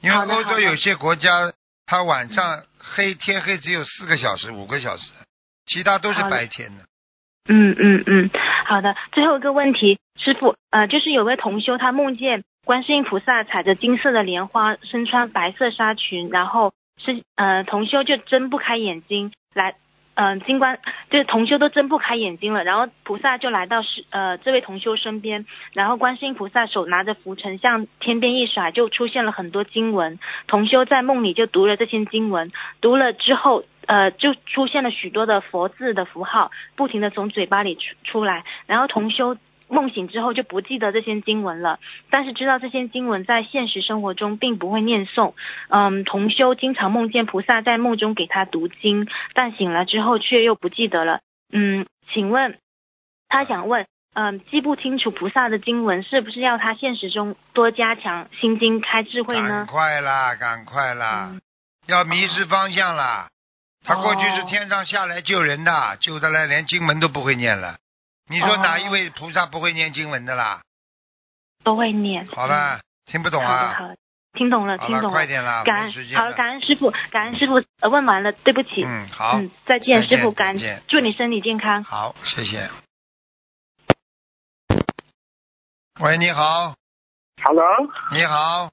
[0.00, 1.52] 因为欧洲有些国家，
[1.86, 5.12] 他晚上黑天黑只有四个小时、五个小时，
[5.66, 6.84] 其他都是白天的。
[7.48, 8.30] 嗯嗯嗯，
[8.66, 8.94] 好的。
[9.12, 19.74] 最后一个问题，师傅，呃，就是有位同修他梦见观世音菩萨踩着金色的莲花，身穿白色纱裙，然后是呃同修就睁不开眼睛来。
[20.14, 20.76] 嗯、金光
[21.10, 30.18] 就是同修都睁不开眼睛了，然后菩萨就来到是呃这位同修身边，然后观世音菩萨手拿着拂尘向天边一甩，就出现了很多经文。
[30.46, 39.36] 同修在梦里就读了这些经文，读了之后，呃，就出现了许多的佛字的符号，不停的从嘴巴里出出来，然后同修
[39.72, 41.80] 梦醒之后就不记得这些经文了，
[42.10, 45.32] 但是知道这些经文在现实生活中并不会念诵。
[45.68, 51.20] 嗯，同修经常梦见菩萨在梦中给他读经，但醒来之后却又不记得了。
[51.50, 52.58] 嗯，请问
[53.30, 59.66] 他想问，嗯，记不清楚菩萨的经文，是不是要他现实中多加强心经开智慧赶呢？
[59.70, 61.40] 快啦，赶快啦，嗯
[61.86, 63.28] 要迷失方向啦。
[63.84, 67.78] 他过去是哦天上下来救人的，救得来连经文都不会念了。
[68.28, 70.62] 你说哦哪一位菩萨不会念经文的啦？
[71.64, 72.26] 都会念。
[72.26, 73.74] 好了，听不嗯，懂好的啊？
[73.74, 73.96] 好的，
[74.32, 75.10] 听懂了，听懂了。
[75.10, 76.32] 快点啦，感恩时间了。
[76.32, 78.82] 感恩师傅，感恩师傅，呃，问完了，对不起。
[78.84, 81.84] 嗯，好，嗯，再见，师傅，感恩，祝你身体健康。
[81.84, 82.70] 好，谢谢。
[86.00, 86.74] 喂，你好
[87.44, 87.64] ，Hello，
[88.12, 88.70] 你好，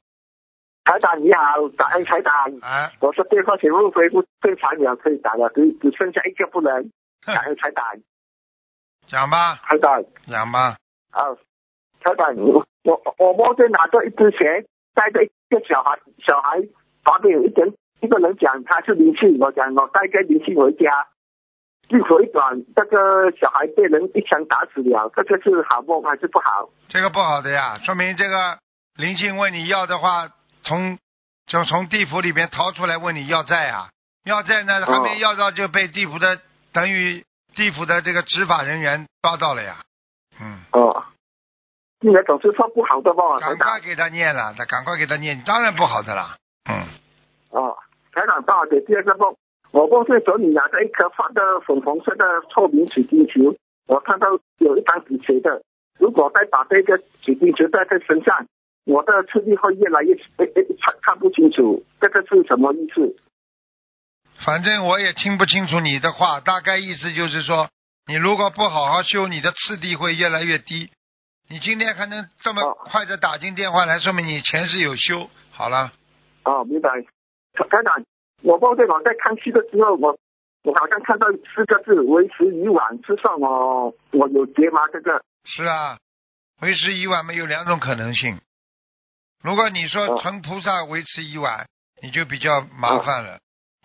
[0.85, 2.33] 台长你好，感恩台长。
[2.61, 6.89] 啊，我说电话请问恢复正常了，可以打了，只只剩下一个不能。
[7.21, 7.85] 感恩台长，
[9.09, 10.77] 讲吧，台长讲吧，
[11.11, 11.33] 啊，
[12.01, 16.59] 台长，我我我梦见拿着一支钱，带着一个小孩，小孩
[17.03, 17.67] 旁边有一点
[18.01, 21.07] 一个人讲他是灵性，我讲我带个灵性回家，
[21.89, 26.69] 日头一短，这个小孩被人一枪打死了，这个是好梦还是不好？
[26.87, 28.59] 这个不好的呀，说明这个
[28.95, 30.29] 灵性问你要的话，
[30.61, 30.99] 从
[31.47, 33.89] 就从地府里边逃出来问你要债啊，
[34.23, 36.39] 要债呢还没要到就被地府的
[36.71, 37.25] 等于
[37.59, 39.83] 地府的这个执法人员抓到了呀，
[40.39, 41.03] 嗯，哦，
[41.99, 43.57] 你也总是说不好的梦，台长。
[43.57, 46.37] 赶快给他念了，他赶快给他念，当然不好的啦，
[46.71, 46.87] 嗯，
[47.51, 47.75] 哦，
[48.13, 49.35] 台长到的第二个梦，
[49.71, 53.53] 我梦见手里拿着一颗放的粉红色的透明水晶球，
[53.87, 54.27] 我看到
[54.59, 55.61] 有一张纸写的，
[55.99, 58.47] 如果再把这个水晶球戴在身上，
[58.85, 63.13] 我的视力会越来越诶诶看看不清楚，这个是什么意思？
[64.45, 67.69] 反正我也听不清楚你的话，大概意思就是说，
[68.07, 70.91] 你如果不好好修，你的次第会越来越低。
[71.49, 75.29] 你今天还能这么哦快的打进电话来，说明你前世有修。
[75.51, 75.91] 好了，
[76.45, 76.89] 哦，明白。
[77.53, 78.05] 台长，
[78.43, 80.17] 我梦见我在看戏的时候，我
[80.63, 84.87] 我好像看到四个字“为时已晚”，是算我我有结吗？
[84.93, 85.97] 这个是啊，
[86.61, 88.39] 为时已晚没有两种可能性。
[89.43, 91.67] 如果你说哦成菩萨为时已晚，
[92.01, 93.39] 你就比较麻烦了。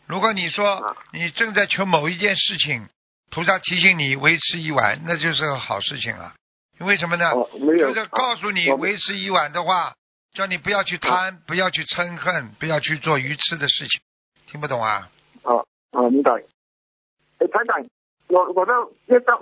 [0.07, 2.87] 如果你说啊你正在求某一件事情，
[3.31, 6.35] 菩萨提醒你为时已晚，那就是个好事情啊。
[6.81, 7.31] 因为什么呢？
[7.31, 9.95] 哦就是告诉你我为时已晚的话，
[10.35, 14.03] 叫你不要去贪，不要去嗔恨，不要去做愚痴的事情。
[14.47, 15.09] 听不懂啊？
[15.43, 16.33] 哦哦，明白。
[17.39, 17.85] 哎，团长，
[18.29, 18.73] 我我的
[19.07, 19.41] 业障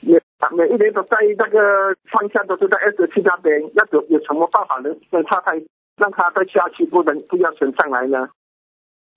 [0.00, 0.12] 每
[0.56, 5.60] 每一年都在那个方向都是在二十七那边，那有有什么办法能让他再
[5.96, 8.28] 让他再下去，不能不要升上来呢？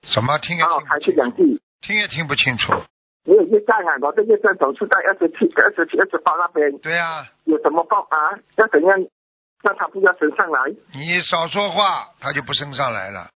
[0.03, 2.73] 什么听也啊，听还不清楚，是两地听也听不清楚。
[3.23, 8.39] 没有业障啊，我的业障总是在二十七、二十七、二十八那边，对啊、有什么办法？
[8.55, 8.97] 要怎样
[9.61, 10.59] 让他不要升上来？
[10.93, 13.29] 你少说话，他就不升上来了。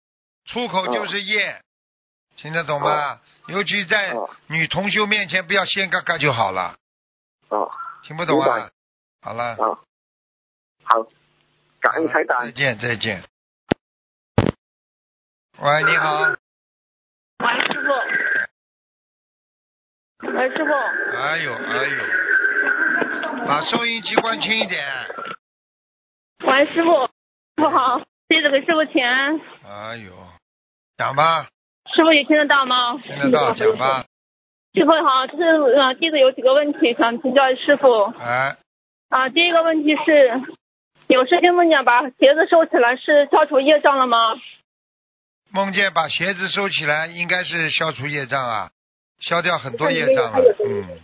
[0.47, 1.61] 出口就是业，
[2.37, 3.21] 听得懂吗？
[3.49, 6.77] 尤其在哦女同修面前，不要先嘎嘎就好了。
[7.49, 7.71] 哦
[8.05, 8.71] 听不懂啊？
[9.21, 9.79] 好了，哦，
[10.83, 11.07] 好，
[11.81, 12.53] 感恩台长再。
[12.53, 13.23] 见再见。
[15.59, 16.34] 喂，你好，
[17.39, 17.89] 喂，师傅。
[20.33, 20.73] 喂，师傅。
[21.17, 24.83] 哎呦哎呦，把收音机关轻一点。
[26.45, 27.07] 喂，师傅。
[27.57, 29.41] 师傅好，弟子给师傅钱。
[29.65, 30.13] 哎呦，
[30.97, 31.49] 讲吧，
[31.95, 32.99] 师傅也听得到吗？
[32.99, 34.05] 听得到，讲吧。
[34.75, 38.13] 师傅好，就是呃，弟子有几个问题想请教师傅。
[38.19, 38.57] 哎，
[39.09, 40.41] 啊，第一个问题是，
[41.07, 44.35] 有师兄梦见把鞋子收起来，是消除业障了吗？
[45.55, 48.71] 梦见把鞋子收起来，应该是消除业障啊，
[49.21, 50.41] 消掉很多业障了。
[50.67, 50.99] 嗯。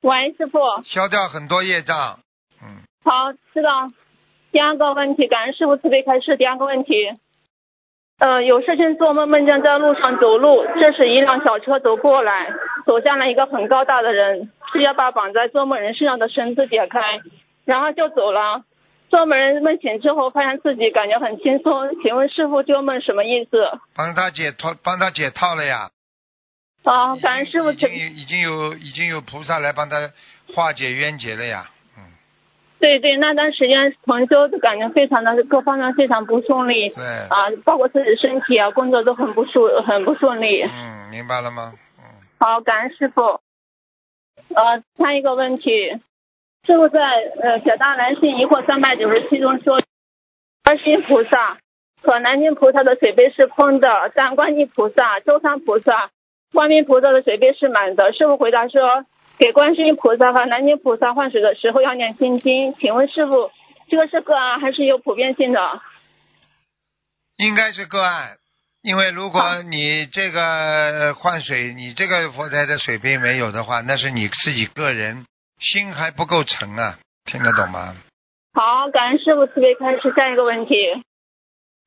[0.00, 0.58] 喂，师傅。
[0.82, 2.20] 消掉很多业障。
[2.62, 3.88] 嗯，好，知道。
[4.50, 6.38] 第二个问题，感恩师傅慈悲开示。
[6.38, 6.94] 第二个问题，
[8.18, 12.50] 呃，有事情做梦，梦见在路上走路，这时一辆小车走过来，
[12.86, 17.20] 走向了一个很高大的人，是要把绑在做梦人身上的绳子解开，
[17.66, 18.62] 然后就走了。
[19.10, 22.02] 做门人梦醒之后，发现自己感觉很轻松。
[22.02, 23.58] 请问师傅，这个梦什么意思？
[23.94, 25.90] 帮他解脱，帮他解套了呀。
[26.84, 30.10] 啊，感恩师傅慈已经有已经有已经有菩萨来帮他
[30.54, 31.70] 化解冤结了呀。
[31.96, 32.04] 嗯，
[32.78, 40.62] 对对，那段时间同修就感觉非常的各方面非常不顺利对，啊，包括自己身体啊，工作都很不顺很不顺利。
[40.62, 41.72] 嗯，明白了吗？
[41.98, 42.04] 嗯，
[42.38, 43.40] 好，感恩师傅。
[44.54, 45.98] 呃，下一个问题，
[46.66, 47.00] 师傅在
[47.42, 49.80] 呃小大南信疑惑三百九十七中说，
[50.64, 51.58] 观世音菩萨
[52.02, 56.10] 和南京菩萨的水杯是空的，但观音菩萨、周三菩萨、
[56.52, 58.12] 观音菩萨的水杯是满的。
[58.12, 59.06] 师傅回答说，
[59.38, 62.74] 给观世音菩萨和南京菩萨换水的时候要念心经。
[62.74, 63.50] 请问师傅，
[63.88, 65.60] 这个是个案还是有普遍性的？
[67.38, 68.36] 应该是个案，
[68.82, 75.24] 因为如果你这个换水，你这个佛台的水杯没有的话，那是你自己个人
[75.58, 77.96] 心还不够诚啊，听得懂吗？
[78.54, 80.74] 好，感恩师傅慈悲开始下一个问题。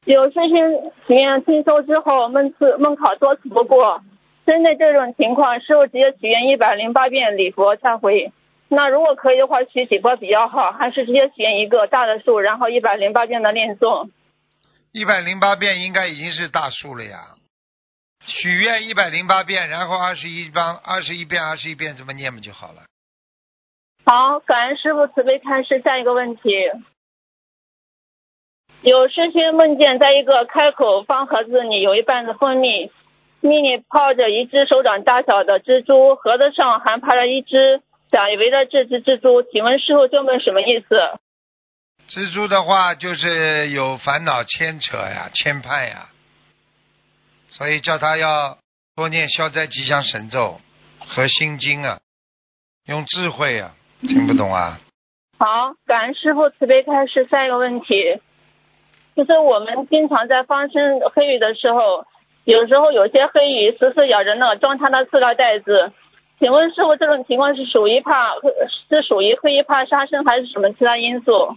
[0.05, 4.01] 有事情许愿听收之后，梦次梦考多次不过，
[4.45, 8.31] 针对这种情况，师傅直接许愿一百零八遍礼佛忏悔。
[8.67, 14.09] 那如果可以的话，许几波比较好，还是直接许愿一个大的数，然后一百零八遍的念诵？
[14.91, 17.19] 一百零八遍应该已经是大数了呀。
[18.25, 22.83] 许愿一百零八遍，然后二十一帮二十一遍二十一遍这么念不就好了？
[24.03, 25.81] 好，感恩师傅慈悲开示。
[25.81, 26.41] 下一个问题，
[28.81, 32.91] 有师兄梦见在一个开口方盒子里有一半的蜂蜜，
[33.39, 39.43] 蜜里泡着一只手掌大小的蜘蛛，盒子上还趴着一只想以为的这只蜘蛛。
[39.43, 40.95] 请问师傅这问什么意思？
[42.09, 46.09] 蜘蛛的话就是有烦恼牵扯呀、牵绊呀。
[47.49, 48.57] 所以叫他要
[48.95, 50.59] 多念消灾吉祥神咒
[50.99, 51.99] 和心经啊，
[52.87, 54.79] 用智慧啊，听不懂啊？
[55.37, 57.27] 好，感恩师傅慈悲开示。
[57.29, 58.21] 下一个问题，
[59.15, 62.05] 就是我们经常在放生黑鱼的时候，
[62.43, 65.91] 有时候有些黑鱼死死咬着那个装它的塑料袋子。
[66.39, 68.33] 请问师傅，这种情况是属于怕
[68.89, 71.55] 是属于黑鱼怕杀生，还是什么其他因素？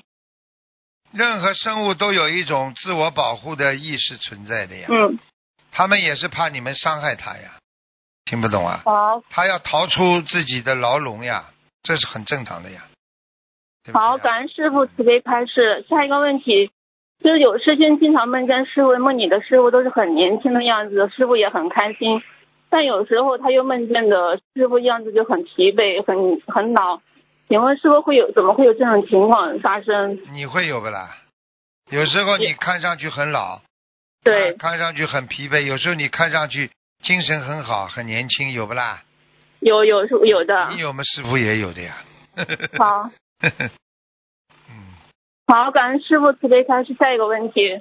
[1.11, 4.87] 任何生物都有一种自我保护的意识存在的呀。
[4.91, 5.19] 嗯，
[5.73, 7.57] 他们也是怕你们伤害它呀，
[8.27, 8.83] 听不懂啊？
[8.85, 11.47] 好，它要逃出自己的牢笼呀，
[11.85, 12.83] 这是很正常的呀。
[13.85, 15.85] 对对啊好，感恩师傅慈悲开示。
[15.89, 16.73] 下一个问题，
[17.23, 22.23] 就是有师兄经常梦见师傅，梦你的师傅都是很年轻的样子，师傅也很开心。
[22.71, 27.01] 但有时候他又梦见的师傅样子就很疲惫、很很老。
[27.47, 30.19] 请问师傅会有怎么会有这种情况发生？
[30.33, 31.19] 你会有不啦？
[31.91, 33.61] 有时候你看上去很老，
[34.25, 36.71] 对，看看上去很疲惫；有时候你看上去
[37.03, 39.03] 精神很好，很年轻，有不啦？
[39.61, 40.79] 有有是有的你。
[40.79, 41.03] 有吗？
[41.05, 41.97] 师傅也有的呀。
[42.79, 43.11] 好，
[44.69, 44.95] 嗯，
[45.47, 46.95] 好，感恩师傅慈悲开示。
[46.95, 47.81] 下一个问题，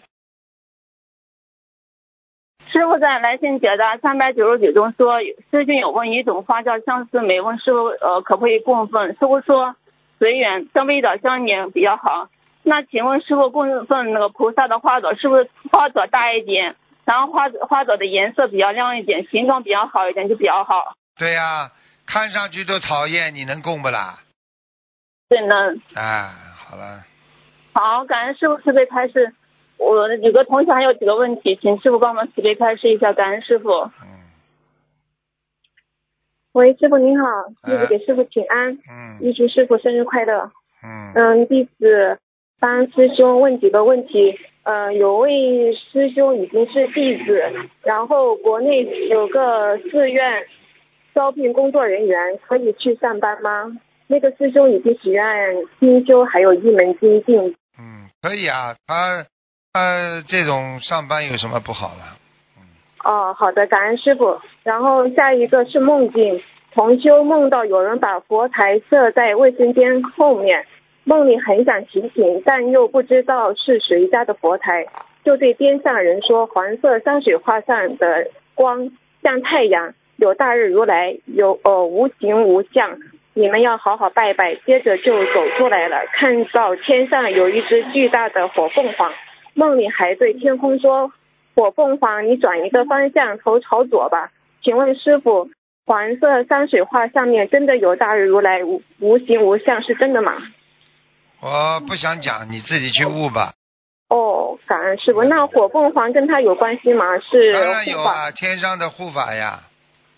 [2.68, 9.08] 师傅在来信解答三百九十九中说，师兄有问一种花叫相思梅，问师傅呃可不可以供奉？
[9.10, 9.76] 师傅说
[10.20, 12.30] 随缘，但味道香甜比较好。
[12.62, 20.96] 那请问师傅供奉那个菩萨的花朵是不是花朵大一点，然后花花朵的颜色比较亮一点，形状比较好一点就比较好？
[21.18, 21.72] 对呀、
[22.06, 24.20] 看上去都讨厌，你能供不啦？
[25.30, 25.56] 对呢。
[25.94, 27.06] 啊，好了，
[27.74, 29.34] 好，感恩师傅慈悲开示。
[29.78, 33.14] 我有个同学还有几个问题，请师傅帮忙慈悲开示一下。
[33.14, 33.70] 感恩师傅。
[34.02, 34.24] 嗯
[36.54, 37.26] 喂，师傅您好，
[37.64, 40.52] 弟子哎给师傅请安，嗯预祝师傅生日快乐。
[40.84, 42.20] 嗯嗯，弟子
[42.60, 44.40] 帮师兄问几个问题。
[44.62, 47.42] 呃，有位师兄已经是弟子，
[47.82, 50.46] 然后国内有个寺院
[51.14, 53.72] 招聘工作人员，可以去上班吗？
[54.08, 55.24] 那个师兄已经许愿
[55.80, 57.56] 精修，还有一门精进。
[57.80, 59.26] 嗯，可以啊，他
[59.72, 62.18] 他这种上班有什么不好了？
[63.04, 64.40] 哦，好的，感恩师傅。
[64.64, 66.42] 然后下一个是梦境，
[66.74, 70.66] 同修梦到有人把佛台设在卫生间后面，
[71.04, 74.86] 梦里很想提醒，但又不知道是谁家的佛台，
[75.26, 78.92] 就对边上人说：“黄色山水画上的光
[79.22, 82.98] 像太阳，有大日如来，有呃无形无相。”
[83.36, 84.54] 你们要好好拜拜。
[84.64, 89.12] 接着就走出来了，看到天上有一只巨大的火凤凰，
[89.56, 91.12] 梦里还对天空说
[91.58, 94.30] ：“火凤凰，你转一个方向，头朝左吧。”
[94.62, 95.50] 请问师傅，
[95.88, 100.34] 黄色山水画上面真的有大日如来无无形无相是真的吗？
[101.42, 103.54] 我不想讲，你自己去悟吧。
[104.10, 105.24] 哦，感恩师傅。
[105.24, 107.18] 那火凤凰跟他有关系吗？
[107.18, 109.62] 是当然有啊，天上的护法呀。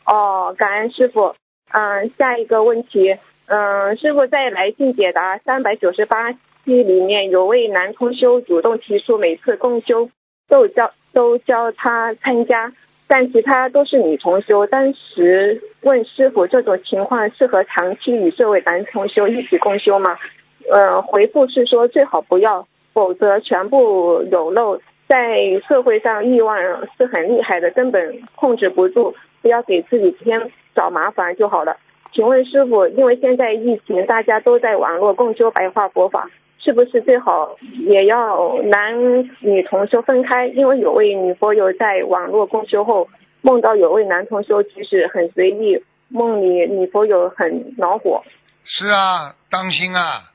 [0.06, 1.36] 哦，感恩师傅。
[1.72, 10.10] 嗯，下一个问题，嗯，师傅在来信解答三百九十八期里面有位男同修主动提出每次共修
[10.48, 12.72] 都教都教他参加，
[13.08, 14.66] 但其他都是女同修。
[14.68, 20.18] 当时问师傅这种情况适合长期与这位男同修一起共修吗？
[20.72, 24.80] 呃，回复是说最好不要，否则全部有漏。
[25.08, 25.38] 在
[25.68, 26.58] 社会上欲望
[26.98, 29.14] 是很厉害的，根本控制不住，
[29.46, 31.78] 不要给自己添找麻烦就好了。
[32.12, 37.56] 请问师傅，因为现在疫情，大家都在网络共修白话佛法，是不是最好
[37.88, 40.48] 也要男女同修分开？
[40.48, 43.08] 因为有位女佛友在网络共修后，
[43.44, 48.24] 梦到有位男同修其实很随意，梦里女佛友很恼火。
[48.64, 50.32] 是啊，当心啊，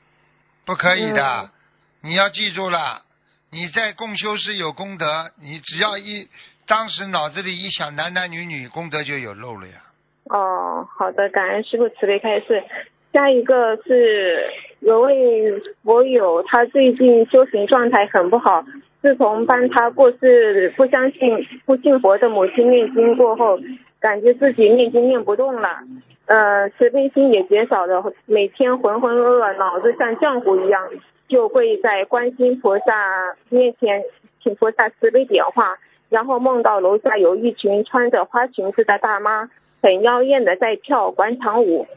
[0.65, 1.21] 不可以的。
[1.21, 1.49] 嗯
[2.03, 3.03] 你要记住了，
[3.51, 5.05] 你在共修是有功德，
[5.39, 6.27] 你只要一
[6.67, 9.73] 当时脑子里一想男男女女，功德就有漏了呀。
[10.29, 12.63] 哦，好的，感恩师傅慈悲开示。
[13.11, 14.41] 下一个是
[14.79, 18.63] 有位佛友，他最近修行状态很不好。
[19.01, 23.59] 自从帮他过世不相信、不信佛的母亲念经过后，
[23.99, 25.79] 感觉自己念经念不动了，
[26.27, 30.87] 呃，慈悲心也减少了，每天浑浑噩噩，脑子像浆糊一样，
[31.27, 34.03] 就会在观世音菩萨面前
[34.41, 35.75] 请菩萨慈悲点化，
[36.11, 39.49] 然后梦到楼下有一群穿着花裙子的大妈。
[39.83, 41.87] 很妖艳的在跳广场舞。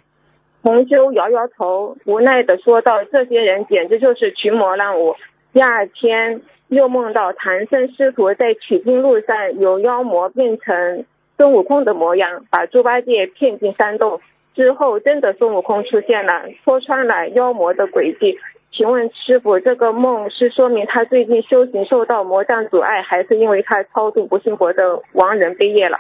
[0.63, 5.17] 同修摇摇头，无奈的说道：“这些人简直就是群魔乱舞。”
[5.53, 11.05] 第二天又梦到唐僧师徒在取经路上有妖魔变成
[11.37, 14.23] 孙悟空的模样，把猪八戒骗进山洞。
[14.55, 18.39] 之后真的孙悟空出现了，戳穿了妖魔的诡计。
[18.77, 25.99] 请问师傅，这个梦是说明他最近修行受到魔障阻碍，还是因为他超度不信佛的亡人背业了？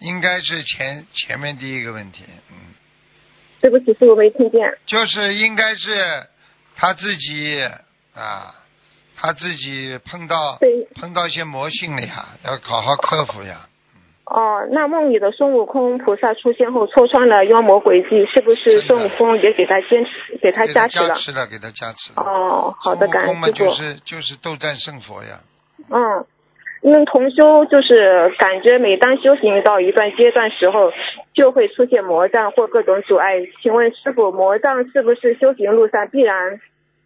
[0.00, 2.74] 应该是前前面第一个问题，嗯，
[3.60, 4.76] 对不起，师傅没听见。
[4.86, 5.90] 就是应该是
[6.74, 7.62] 他自己
[8.12, 8.52] 啊，
[9.14, 13.68] 他自己碰到对，碰到一些魔性了呀，要好好克服呀。
[14.26, 21.14] 哦，那梦里的孙悟空菩萨出现后戳穿了妖魔鬼计，是不是孙悟空也给他坚持给他加持了加？
[21.16, 22.22] 持了，给他加持了。
[22.22, 23.70] 哦，好的，感孙悟空嘛，恩师傅。
[23.70, 25.40] 就是就是斗战胜佛呀。
[25.90, 26.24] 嗯，
[26.80, 30.90] 因为同修就是感觉每当修行到一段阶段时候，
[31.34, 33.34] 就会出现魔障或各种阻碍。
[33.62, 36.60] 请问师傅，魔障是不是修行路上必然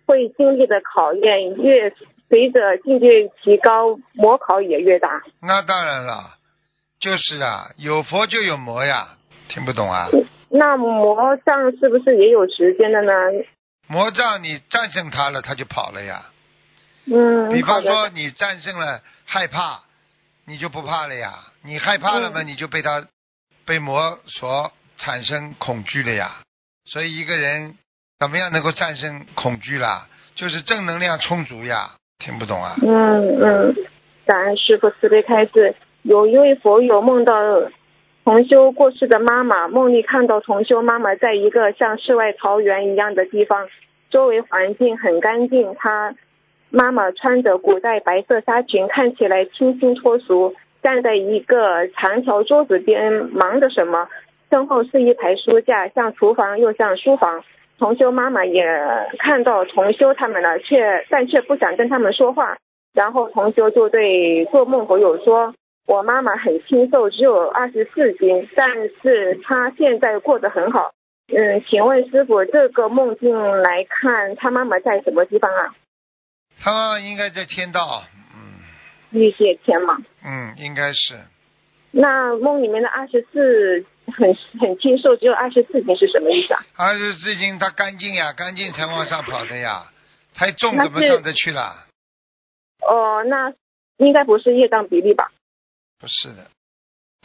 [0.06, 1.56] 会经历的考验？
[1.56, 1.92] 越
[2.28, 5.22] 随着境界提高，魔考也越大。
[5.42, 6.37] 那当然了，
[7.00, 9.08] 就是啊，有佛就有魔呀，
[9.48, 10.08] 听不懂啊？
[10.50, 13.12] 那魔障是不是也有时间的呢？
[13.86, 16.26] 魔障你战胜他了，他就跑了呀。
[17.06, 19.80] 嗯，比方说你战胜了害怕，
[20.46, 21.34] 你就不怕了呀。
[21.62, 23.06] 你害怕了嘛，嗯你就被他
[23.64, 26.36] 被魔所产生恐惧了呀。
[26.84, 27.76] 所以一个人
[28.18, 30.08] 怎么样能够战胜恐惧啦？
[30.34, 31.92] 就是正能量充足呀。
[32.18, 32.74] 听不懂啊？
[32.82, 33.74] 嗯嗯，
[34.26, 35.76] 感恩师傅慈悲开示。
[36.02, 37.34] 有一位佛友梦到
[38.24, 43.66] 同修过世的妈妈，梦里看到同修妈妈在一个像世外桃源一样的地方，
[44.10, 45.74] 周围环境很干净。
[45.76, 46.14] 她
[46.70, 54.08] 妈妈穿着古代白色纱裙，看起来清新脱俗，站在一个长条桌子边忙着什么。
[54.50, 57.42] 身后是一排书架，像厨房又像书房。
[57.78, 58.64] 同修妈妈也
[59.18, 62.56] 看到同修他们了，却但却不想跟他们说话。
[62.92, 65.54] 然后同修就对做梦佛友说
[65.88, 68.68] ：“我妈妈很清瘦，只有二十四斤，但
[69.02, 70.92] 是她现在过得很好。”
[71.30, 75.74] 嗯，请问师傅，这个梦境来看，他妈妈在什么地方啊？
[76.58, 78.02] 他妈妈应该在天道，
[78.34, 78.60] 嗯
[79.10, 79.98] 玉界天嘛。
[80.24, 81.20] 嗯，应该是
[81.90, 86.60] 那梦里面的二十四很很清瘦，只有二十四斤是什么意思啊？
[86.76, 89.84] 二十四斤，她干净呀，干净才往上跑的呀。
[90.34, 91.84] 太重怎么上得去了？
[92.86, 93.52] 哦，那
[93.98, 95.30] 应该不是业障比例吧？
[96.00, 96.46] 不是的，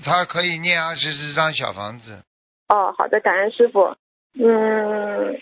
[0.04, 2.24] 他可以念二十四张小房子。
[2.70, 3.96] 哦，好的，感恩师傅。
[4.34, 5.40] 嗯，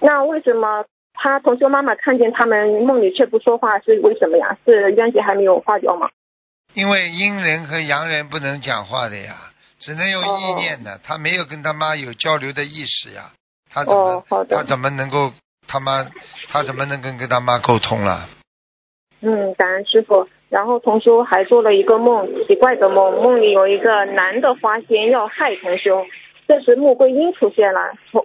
[0.00, 4.56] 那为什么他同学妈妈看见他们梦里却不说话，是为什么呀？
[4.64, 6.10] 是冤结还没有化掉吗？
[6.74, 13.32] 因为阴人和阳人不能讲话的呀，只能用意念的，他没有跟他妈有交流的意识呀，
[13.68, 15.32] 他怎么、他怎么能够
[15.66, 16.08] 他妈
[16.48, 18.28] 他怎么能跟跟他妈沟通了？
[19.20, 20.28] 嗯，感恩师傅。
[20.52, 26.04] 然后同修还做了一个梦，奇怪的梦，梦里有一个男的花仙要害同修，
[26.46, 27.80] 这时穆桂英出现了，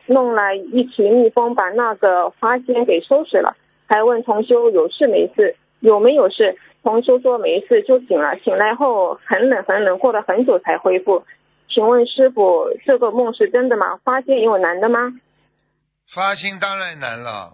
[0.08, 3.56] 弄来一群蜜蜂把那个花仙给收拾了，
[3.88, 6.58] 还问同修有事没事，有没有事？
[6.84, 11.24] 同修说没事就醒了，醒来后很冷很冷，过了很久才恢复。
[11.70, 14.02] 请问师傅，这个梦是真的吗？
[14.04, 15.14] 花仙有男的吗？
[16.14, 17.54] 发心当然难了，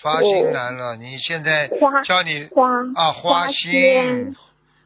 [0.00, 0.96] 发心难了。
[0.96, 4.36] 你现在哦花叫你花啊花仙心，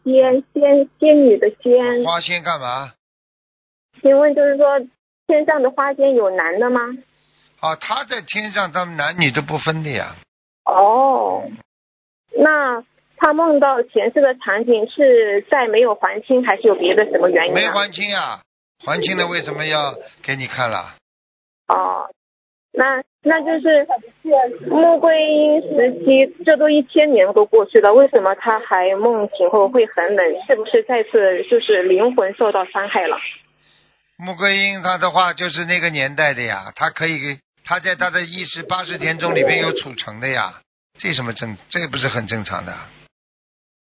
[0.04, 2.92] 仙仙仙女的仙，花心干嘛？
[4.02, 4.80] 请问就是说，
[5.26, 6.80] 天上的花仙有男的吗？
[7.60, 10.16] 啊，他在天上，他们男女都不分的呀。
[10.64, 11.42] 哦，
[12.36, 12.82] 那
[13.16, 17.54] 他梦到前世的场景是在没有还清，还是有别的什么原因、啊？
[17.54, 18.40] 没还清啊，
[18.86, 20.94] 还清了为什么要给你看了？
[21.68, 22.08] 哦，
[22.72, 23.86] 那那就是
[24.66, 30.24] 穆桂英时期，这都一千年都过去了，为什么他还梦醒后会很冷？
[30.46, 33.18] 是不是再次就是灵魂受到伤害了？
[34.16, 40.54] 穆桂英她的话就是那个年代的呀，她可以给她在她的意识八十天中里面有储存的呀，
[40.98, 42.72] 这什么正这不是很正常的？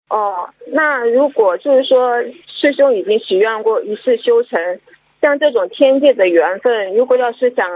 [0.08, 4.80] 哦，那如果就是说师兄已经许愿过一世修成，
[5.20, 7.68] 像这种天界的缘分，如果要是想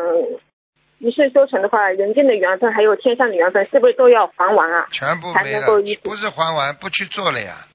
[1.04, 4.88] 一世修成的话，人间的缘分还有天上的缘分，是不是都要还完啊？
[4.90, 5.66] 全部没了
[6.02, 7.66] 不是还完不去做了呀。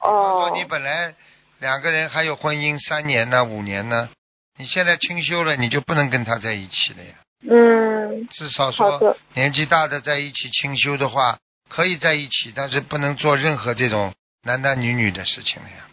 [0.00, 1.14] 哦说你本来
[1.60, 4.10] 两个人还有婚姻三年呢、五年呢，
[4.58, 7.14] 你现在清修了，你就不能跟他在一起了呀。
[7.48, 11.38] 嗯，至少说年纪大的在一起清修的话，
[11.70, 15.88] 可以在一起，但是不能做任何这种男男女女的事情了呀。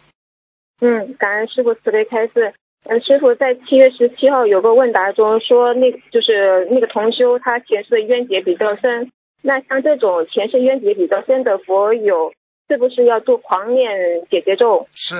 [0.81, 2.53] 嗯，感恩师傅慈悲开示。
[2.85, 9.11] 嗯，师傅在七月十七号有个问答中说，那就是那个同修他前世的冤结比较深，
[9.41, 12.33] 那像这种前世冤结比较深的佛友，
[12.67, 14.87] 是不是要做狂念解结咒？
[14.95, 15.15] 是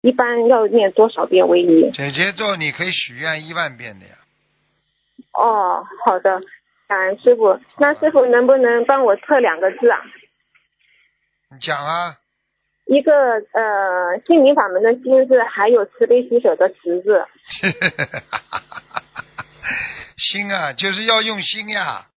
[0.00, 1.90] 一般要念多少遍为宜？
[1.92, 4.12] 姐姐咒，你可以许愿一万遍的呀。
[5.34, 6.40] 哦，好的。
[6.88, 7.60] 感恩师傅。
[7.78, 10.00] 那师傅能不能帮我测两个字啊？
[11.52, 12.16] 你讲啊，
[12.90, 17.24] 一个呃，心灵法门的心字，还有慈悲喜舍的慈字。
[20.18, 22.08] 心啊，就是要用心呀，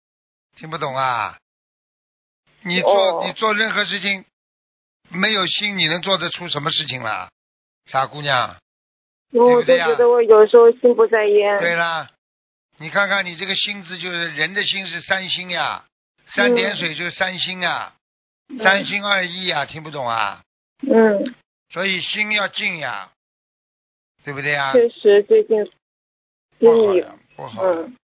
[0.56, 1.36] 听不懂啊？
[2.62, 4.24] 你做、哦你做任何事情
[5.10, 7.28] 没有心，你能做得出什么事情啦？
[7.84, 8.56] 傻姑娘，
[9.32, 11.58] 我不对呀就觉得我有时候心不在焉。
[11.58, 12.08] 对啦，
[12.78, 15.84] 你看看你这个心字，就是人的心是三心呀，
[16.28, 17.92] 三点水就是三心啊，
[18.58, 20.40] 三心二意啊，听不懂啊？
[20.82, 21.34] 嗯，
[21.70, 23.10] 所以心要静呀，
[24.24, 24.72] 对不对呀？
[24.72, 25.70] 确实最近
[26.58, 27.62] 不好呀，不好。
[27.62, 27.96] 嗯，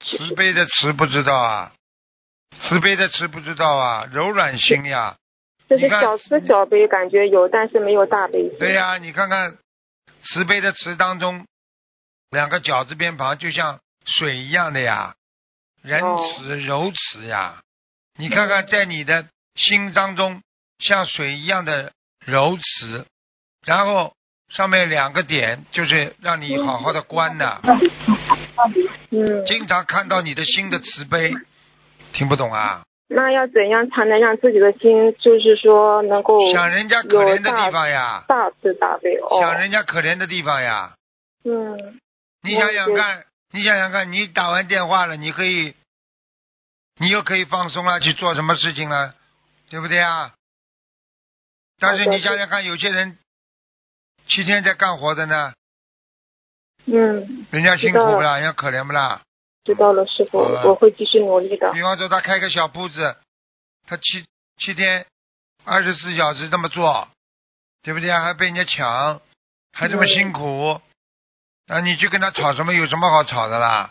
[0.00, 1.72] 慈悲的慈不知道啊，
[2.60, 5.16] 慈悲的慈不知道啊，柔软心呀，
[5.68, 8.48] 就是小慈小悲，感觉有，但是没有大悲。
[8.58, 9.56] 对呀、你看看
[10.20, 11.46] 慈悲的慈当中，
[12.30, 15.14] 两个绞字边旁就像水一样的呀，
[15.82, 17.62] 仁慈柔慈呀。
[18.16, 20.42] 你看看在你的心当中，
[20.78, 21.92] 像水一样的
[22.28, 23.06] 柔慈，
[23.64, 24.12] 然后
[24.50, 27.58] 上面两个点就是让你好好的观呐，
[29.10, 31.32] 嗯，经常看到你的心的慈悲，
[32.12, 32.82] 听不懂啊？
[33.08, 39.16] 那要怎样才能让自己的心，就是说能够想人家可怜的地方呀，大慈大悲？
[39.16, 40.92] 哦，想人家可怜的地方呀。
[41.44, 41.98] 嗯
[42.42, 45.74] 你想想看，你想想看，你打完电话了，你可以，
[46.98, 49.14] 你又可以放松了，去做什么事情了，
[49.70, 50.34] 对不对啊？
[51.78, 53.16] 但是你想想看，有些人
[54.26, 55.52] 七天在干活的呢，
[56.86, 58.38] 嗯，人家辛苦不啦？
[58.38, 59.22] 人家可怜不啦？
[59.64, 61.70] 知道了，师傅，我会继续努力的。
[61.72, 63.16] 比方说他开个小铺子，
[63.86, 64.24] 他七
[64.56, 65.06] 七天
[65.64, 67.08] 二十四小时这么做，
[67.82, 68.24] 对不对啊？
[68.24, 69.20] 还被人家抢，
[69.72, 70.80] 还这么辛苦，
[71.66, 72.72] 啊，你去跟他吵什么？
[72.72, 73.90] 有什么好吵的啦？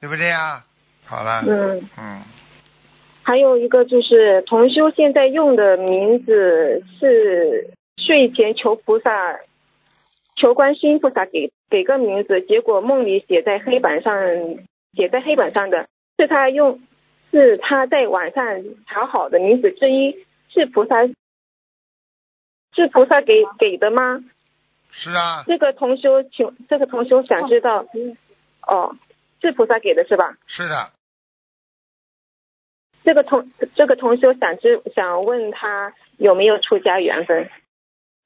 [0.00, 0.64] 对不对呀？
[1.06, 2.24] 好了，嗯，嗯，
[3.24, 9.40] 还有一个就是同修现在用的名字是睡前求菩萨，
[10.36, 14.14] 求观世音菩萨给给个名字，结果梦里写在黑板上，
[14.94, 16.80] 写在黑板上的是他用
[17.30, 21.06] 是他在网上查好的名字之一，是菩萨
[22.74, 24.20] 是菩萨给给的吗？
[24.90, 27.86] 是啊，这个同修请这个同修想知道，
[28.66, 28.94] 哦，
[29.40, 30.36] 是菩萨给的是吧？
[30.46, 30.92] 是的，
[33.04, 37.50] 这个同这个同修想知想问他有没有出家缘分？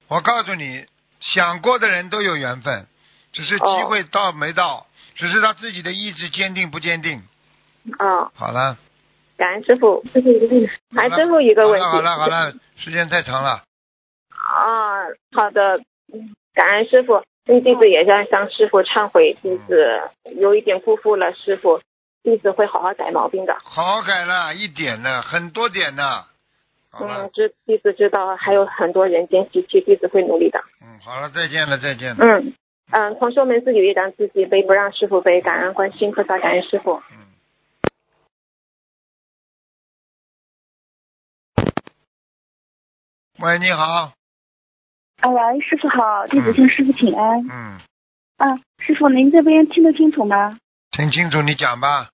[0.08, 0.86] 我告诉你，
[1.20, 2.86] 想过的人都有缘分，
[3.32, 7.22] 只是机会到没到，只是他自己的意志坚定不坚定。
[7.98, 8.78] 哦，好了，
[9.36, 10.02] 感恩师傅。
[10.94, 11.86] 还好了最后一个问题。
[11.86, 13.62] 好了好了时间太长了。
[14.30, 15.80] 啊，好的，
[16.54, 17.22] 感恩师傅。
[17.46, 20.02] 嗯，弟子也要向师傅忏悔，弟子
[20.36, 21.80] 有一点辜负了师傅，
[22.22, 23.56] 弟子会好好改毛病的。
[23.62, 26.24] 好好改了一点呢，很多点呢。
[27.00, 30.58] 嗯，，知弟子知道还有很多人间习气，弟子会努力的。
[30.82, 32.24] 嗯，好了，再见了，再见了。
[32.24, 32.54] 嗯
[32.90, 35.42] 嗯，同学们自己业障自己背，不让师傅背。
[35.42, 37.02] 感恩观世音菩萨，感恩师傅。
[37.12, 37.28] 嗯。
[43.40, 44.12] 喂，你好。
[45.20, 47.46] 啊，喂，师傅好，弟子向师傅请安。
[47.50, 47.78] 嗯，
[48.38, 50.58] 啊，师傅您这边听得清楚吗？
[50.98, 52.08] 听清楚，你讲吧。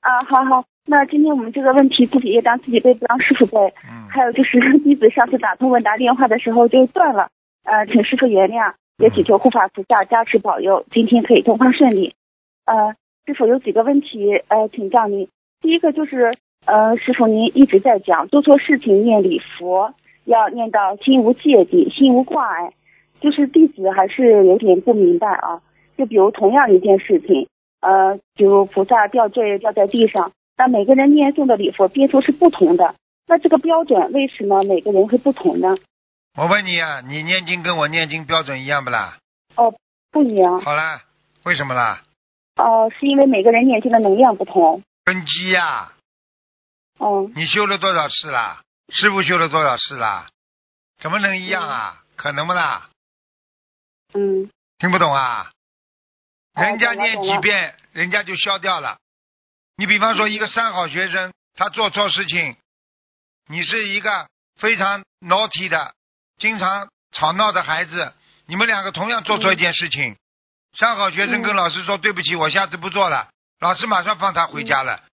[0.00, 3.58] 啊，好好，那今天我们这个问题自己也当自己背，不让师傅背。
[3.84, 4.08] 嗯。
[4.08, 7.28] 还有就是弟子上次打通问答电话的时候就断了，
[7.64, 12.14] 呃，请师傅原谅，也祈求护法菩萨加持保佑，今天可以通话顺利。
[12.64, 12.94] 呃，
[13.26, 15.28] 师傅有几个问题呃请教您，
[15.60, 16.34] 第一个就是
[16.64, 19.92] 呃，师傅您一直在讲做错事情念礼佛，
[20.24, 22.72] 要念到心无芥蒂，心无挂碍，
[23.20, 25.60] 就是弟子还是有点不明白啊。
[25.98, 27.46] 就比如同样一件事情，
[27.80, 32.94] 呃，比如菩萨掉坠掉在地上，那每个人念诵的礼佛遍数是不同的，
[33.26, 35.76] 那这个标准为什么每个人会不同呢？
[36.36, 39.18] 我问你啊，你念经跟我念经标准一样不啦？
[39.56, 39.74] 哦，
[40.10, 41.02] 不一样，好啦，
[41.44, 42.02] 为什么啦？
[42.56, 44.82] 哦、是因为每个人念经的能量不同。
[45.04, 45.92] 根基呀、
[46.98, 48.62] 嗯，你修了多少次啦？
[48.88, 50.28] 师傅修了多少次啦？
[50.98, 52.02] 怎么能一样啊？
[52.16, 52.88] 可能不啦？
[54.14, 55.50] 嗯，听不懂啊？
[56.58, 58.98] 哦人家念几遍，人家就消掉了。
[59.76, 62.56] 你比方说一个三好学生，他做错事情，
[63.46, 65.94] 你是一个非常 naughty 的，
[66.38, 68.12] 经常吵闹的孩子，
[68.46, 70.16] 你们两个同样做错一件事情，
[70.72, 73.30] 三好学生跟老师说对不起，我下次不做了，
[73.60, 75.04] 老师马上放他回家了。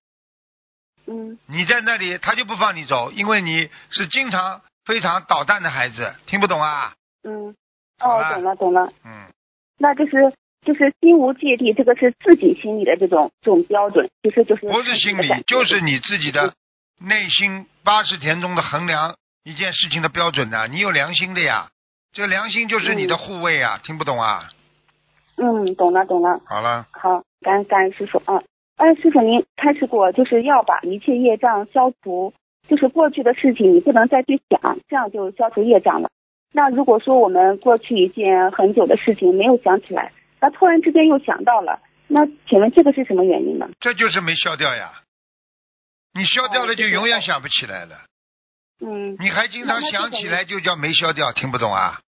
[1.07, 6.95] 嗯，你在那里，他就不放你走，因为你是经常非常捣蛋的孩子，听不懂啊？
[7.23, 7.55] 嗯，
[7.99, 9.31] 哦，懂了懂了，嗯，
[9.77, 10.33] 那就是
[10.65, 16.53] 就是心无芥蒂，这个是自己心里的这种这种标准，其实就是不是心理，就是你自己的
[16.99, 21.69] 内心八十田中的衡量一件事情的标准呐、你有良心的呀，
[22.11, 24.49] 这个良心就是你的护卫啊，听不懂啊？
[25.37, 26.41] 嗯，懂了懂了。
[26.45, 28.41] 好了，好，感恩感恩师傅啊。
[28.77, 32.33] 哎，师傅您开始过，就是要把一切业障消除，
[32.67, 36.09] 就是过去的事情你不能再去想，这样就消除业障了。
[36.51, 43.69] 那如果说我们过去一件很久的事情没有想起来，那突然之间又想到了，那请问这个是什么原因呢？
[43.79, 45.01] 这就是没消掉呀。
[46.13, 48.01] 你消掉了就永远想不起来了，
[48.79, 51.99] 嗯，你还经常想起来就叫没消掉，听不懂啊？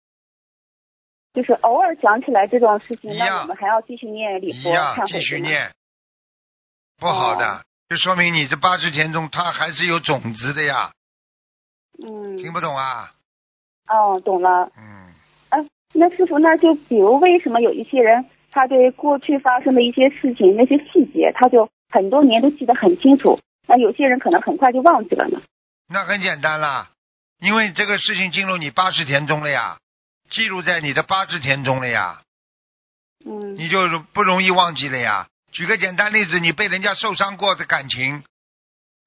[1.34, 4.72] 就是偶尔想起来这种事情，那我们还要继续念礼佛
[5.06, 5.20] 继？
[5.20, 5.72] 续念，
[6.98, 10.94] 不好的哦，就说明你这八十田中它还是有种子的呀，
[12.02, 13.12] 嗯，听不懂啊？
[13.88, 14.72] 哦，懂了。
[14.78, 14.97] 嗯，
[15.94, 25.42] 那师傅，那就比如为什么有一些人，他对过去发生的一些事情那些细节，他就很多年都记得很清楚，那有些人可能很快就忘记了呢？
[25.90, 26.92] 那很简单啦，
[27.40, 29.78] 因为这个事情进入你八十田中了呀，
[30.30, 32.22] 记录在你的八十田中了呀，
[33.26, 35.28] 嗯你就不容易忘记了呀。
[35.54, 38.24] 举个简单例子，你被人家受伤过的感情，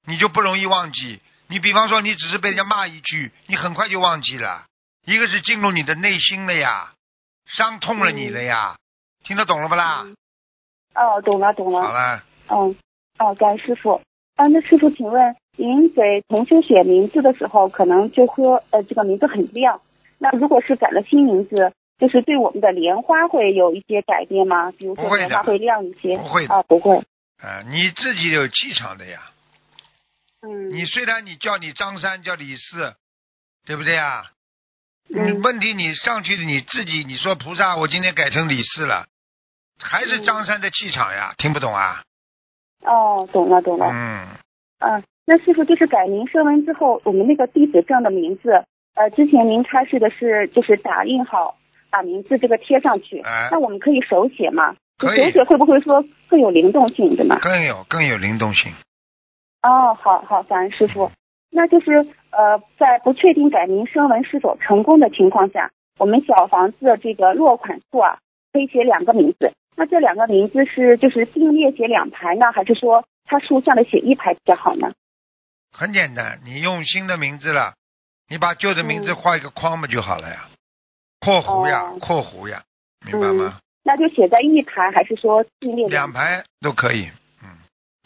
[0.07, 1.21] 你就不容易忘记。
[1.47, 4.65] 你比方说，你只是被人家骂一句，你很快就忘记了。
[5.05, 6.93] 一个是进入你的内心了呀，
[7.45, 8.77] 伤痛了你了呀，
[9.23, 10.03] 听得懂了不啦？
[10.05, 10.15] 嗯
[10.93, 11.81] 哦，懂了懂了。
[11.81, 12.75] 好了，嗯，
[13.17, 14.01] 哦，感恩师傅。
[14.35, 19.81] 啊，那师傅，请问您给同修写名字的时候，可能就说呃这个名字很亮。
[20.17, 24.71] 那如果是改了新名字，就是对我们的莲花会有一些改变吗？
[24.71, 26.17] 比如说莲花会亮一些？
[26.17, 26.97] 不会的啊，不会。
[27.41, 29.31] 啊，你自己有气场的呀。
[30.41, 32.95] 嗯，你虽然你叫你张三叫李四，
[33.65, 34.31] 对不对啊？
[35.13, 39.05] 你嗯问题你上去你自己你说菩萨，我今天改成李四了，
[39.79, 41.33] 还是嗯张三的气场呀？
[41.37, 42.01] 听不懂啊？
[42.85, 43.87] 哦，懂了懂了。
[43.91, 44.27] 嗯，
[44.79, 48.63] 嗯，那师傅就是改名声纹之后，我们那个弟子证的名字，
[48.95, 51.57] 呃，之前您开示的是就是打印好，
[51.89, 54.75] 把名字这个贴上去，哎那我们可以手写吗？
[54.97, 57.37] 可以手写会不会说更有灵动性，对吗？
[57.41, 58.71] 更有更有灵动性。
[59.61, 61.11] 哦，好好，感恩师傅。
[61.51, 68.19] 那就是呃，在不确定改名声纹是否成功的情况下，我们小房子的这个落款处啊，
[68.53, 69.53] 可以写两个名字。
[69.75, 74.91] 那这两个名字是就是并列写两排呢，还是说它竖向的写一排比较好呢？
[75.71, 77.75] 很简单，你用新的名字了，
[78.27, 80.49] 你把旧的名字嗯画一个框嘛就好了呀，
[81.19, 82.63] 括弧呀，哦括弧呀，
[83.05, 83.59] 明白吗？
[83.83, 87.09] 那就写在一排，还是说并列两排都可以。
[87.41, 87.49] 嗯，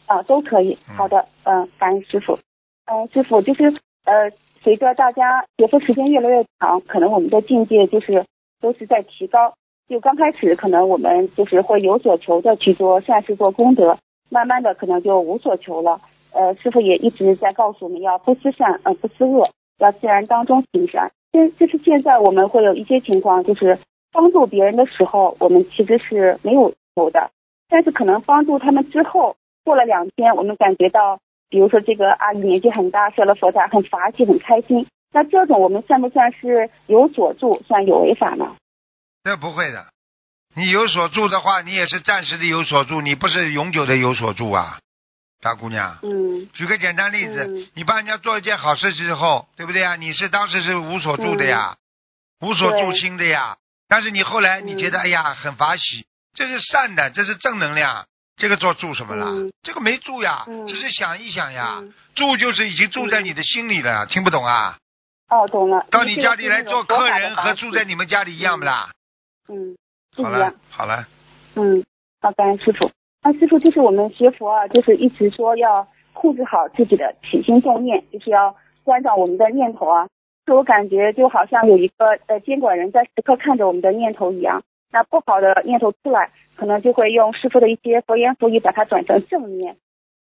[0.06, 0.78] 啊，都可以。
[0.88, 2.40] 嗯好的，嗯、感恩师傅。
[2.86, 3.74] 嗯、师傅就是
[4.06, 4.32] 呃，
[4.62, 8.24] 随着大家学佛时间越来越长，可能我们的境界就是
[8.62, 9.54] 都是在提高。
[9.88, 13.98] 就刚开始可能我们就是会有所求的去做善事做功德，
[14.30, 16.02] 慢慢的可能就无所求了。
[16.32, 21.12] 呃，师傅也一直在告诉我们要不思善，呃，不思恶，要自然当中行善。
[21.32, 23.78] 这就是现在我们会有一些情况，就是
[24.12, 27.30] 帮助别人的时候，我们其实是没有求的，
[27.70, 31.20] 但是可能帮助他们之后，过了两天，我们感觉到，
[31.56, 38.58] 比如说这个阿姨年纪很大，设了佛台很法喜很开心，那这种我们算不算是有所助，算有违法呢？
[39.24, 39.86] 这不会的。
[40.54, 44.80] 你有所住的话，你也是暂时的有所住，你不是永久的有所住啊，
[45.40, 45.98] 大姑娘。
[46.04, 49.96] 嗯举个简单例子，嗯你帮人家做一件好事之后，对不对啊？
[49.96, 51.78] 你是当时是无所住的呀，
[52.42, 53.56] 无所住心的呀。
[53.88, 58.08] 但是你后来你觉得、嗯哎呀很法喜，这是善的，这是正能量，
[58.38, 59.26] 这个做住什么了？
[59.26, 61.78] 嗯这个没住呀，嗯只是想一想呀。
[61.80, 64.78] 嗯住就是已经住在你的心里了，听不懂啊？
[65.30, 65.86] 哦，懂了。
[65.92, 68.90] 到你家里来做客人和住在你你们家里一样不啦？
[69.50, 69.76] 嗯
[70.16, 70.54] 不好了。
[70.70, 71.06] 好了，
[71.56, 71.84] 嗯，
[72.22, 72.90] 好，感恩师傅。
[73.22, 80.08] 那师傅就是我们学佛啊，就是一直说要控制好自己的起心动念，就是要关照我们的念头啊。
[80.46, 84.62] 就我感觉就好像有一个呃监管人在时刻看着我们的念头一样。
[84.96, 89.76] 那不好的念头出来，可能就会用师傅的一些佛言佛语把它转成正念。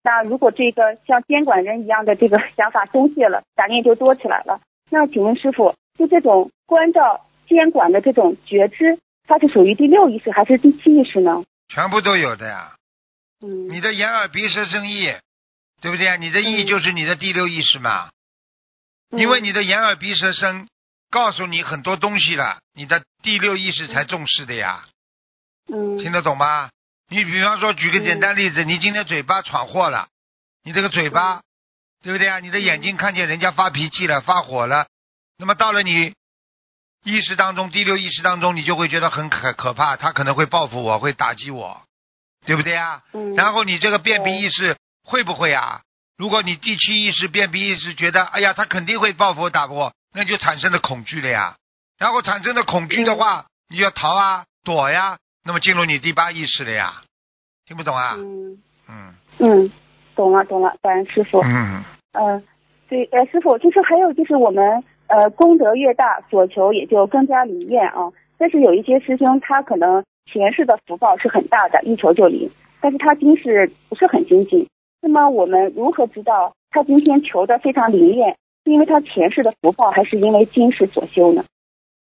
[0.04, 4.60] 那如果这个像监管人一样的这个 想法松懈了，杂念就多起来了。
[4.88, 11.42] 那请问师傅，就这种关照监管的这种觉知，它是属于第六意识还是第七意识呢？
[11.68, 12.76] 全部都有的呀。
[13.42, 15.12] 嗯你的眼耳鼻舌身意，
[15.80, 16.14] 对不对啊？
[16.14, 18.10] 你的意嗯就是你的第六意识嘛。
[19.10, 20.68] 嗯因为你的眼耳鼻舌身
[21.10, 24.84] 告诉你很多东西了，你的第六意识才重视的呀，
[25.68, 26.70] 嗯听得懂吗？
[27.08, 30.08] 你比方说，举个简单例子，你今天嘴巴闯祸了，
[30.62, 31.42] 你这个嘴巴，
[32.02, 32.38] 对不对啊？
[32.38, 34.86] 你的眼睛看见人家发脾气了、发火了，
[35.36, 36.14] 那么到了你
[37.02, 41.82] 意识当中，第六意识当中，你就会觉得很可可怕，他可能会报复我，会打击我，
[42.46, 43.02] 对不对啊？
[43.12, 45.82] 嗯，然后你这个辨别意识会不会啊？
[46.16, 51.56] 如果你第七意识辨别意识觉得，哎呀，他肯定会报复我打我，那就产生了恐惧了呀。
[51.98, 57.02] 然后产生了恐惧的话，你要逃啊，躲呀，那么进入你第八意识了呀。
[57.66, 58.14] 听不懂啊？
[58.16, 58.58] 嗯
[58.88, 59.72] 嗯嗯，
[60.16, 61.40] 懂了懂了，感恩师傅。
[61.42, 62.42] 嗯，嗯，
[62.88, 68.10] 对，呃，师傅，就是还有就是我们呃功德越大，所求也就更加灵验啊。
[68.38, 72.50] 但是有一些师兄他可能前世的福报是很大的，一求就灵，
[72.80, 74.66] 但是他今世不是很精进。
[75.02, 81.44] 那么我们如何知道他今天求的非常灵验，是因为他前世的福报，还是因为今世所修呢？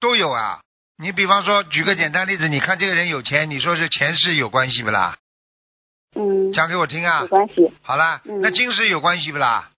[0.00, 0.60] 都有啊。
[0.96, 5.16] 你比方说，举个简单例子，你看这个人有钱，你说是前世有关系不啦？
[6.14, 7.26] 嗯，讲给我听啊有。
[7.26, 9.70] 关系，好啦，嗯那今世有关系不啦？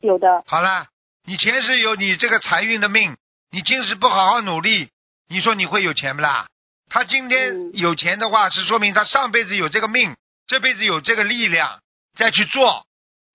[0.00, 0.44] 有的。
[0.46, 0.86] 好啦，
[1.24, 3.16] 你前世有你这个财运的命，
[3.50, 4.90] 你今世不好好努力，
[5.28, 6.46] 你说你会有钱不啦？
[6.88, 10.14] 他今天嗯有钱的话，是说明他上辈子有这个命，
[10.46, 11.80] 这辈子有这个力量
[12.14, 12.86] 再去做，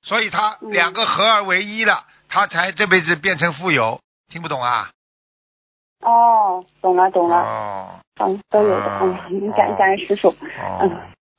[0.02, 4.00] 所以他嗯两个合而为一了，他才这辈子变成富有。
[4.32, 4.90] 听不懂啊？
[6.00, 7.90] 哦，懂了懂了，哦
[8.22, 10.30] 嗯，都有的，哦嗯，感感恩师傅。
[10.30, 10.90] 哦嗯，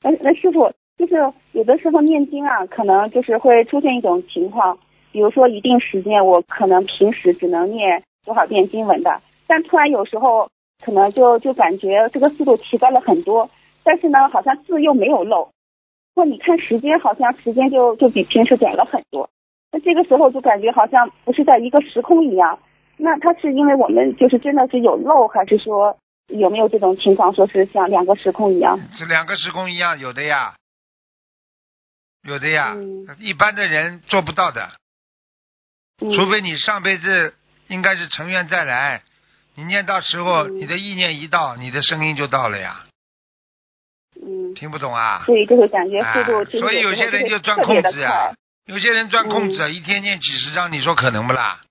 [0.03, 1.15] 那那师傅，就是
[1.53, 4.77] 有的时候念经啊，可能就是会出现一种情况，
[5.11, 10.47] 比如说一定时间，我可能平时只能念多少遍经文的，但突然有时候
[10.85, 13.49] 可能就就感觉这个速度提高了很多，
[13.83, 15.49] 但是呢，好像字又没有漏，
[16.13, 19.27] 或你看时间，好像时间就就比平时短了很多，
[19.73, 22.59] 那这个时候就感觉好像不是在一个时空一样。
[22.95, 25.97] 那他是因为我们就是真的是有漏，还是说
[26.27, 28.79] 有没有这种情况，说是像两个时空一样？
[28.93, 30.53] 是两个时空一样，有的呀，
[32.21, 34.69] 有的呀，嗯一般的人做不到的。
[36.01, 37.33] 嗯除非你上辈子
[37.67, 39.01] 应该是成愿再来，
[39.55, 42.85] 你念到时候，嗯你的意念一到，你的声音就到了呀，
[44.21, 45.23] 嗯，听不懂啊？
[45.25, 48.35] 所以就会感觉速度所以有些人就钻空子啊快，
[48.65, 51.61] 有些人钻空子，一天念几十张，你说可能不啦？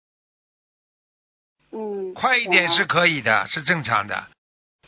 [1.73, 4.29] 嗯，快一点是可以的，是正常的。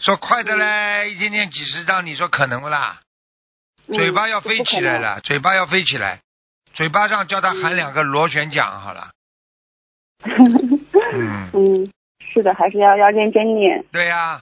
[0.01, 3.01] 说快的嘞，一天念几十张，你说可能不啦？
[3.87, 4.99] 嗯嘴巴要飞起来。
[4.99, 6.21] 了，嘴巴要飞起来，
[6.73, 9.13] 嘴巴上叫他喊嗯两个螺旋桨好了。
[10.25, 13.85] 嗯，嗯，是的，还是要要认真念。
[13.93, 14.41] 对呀、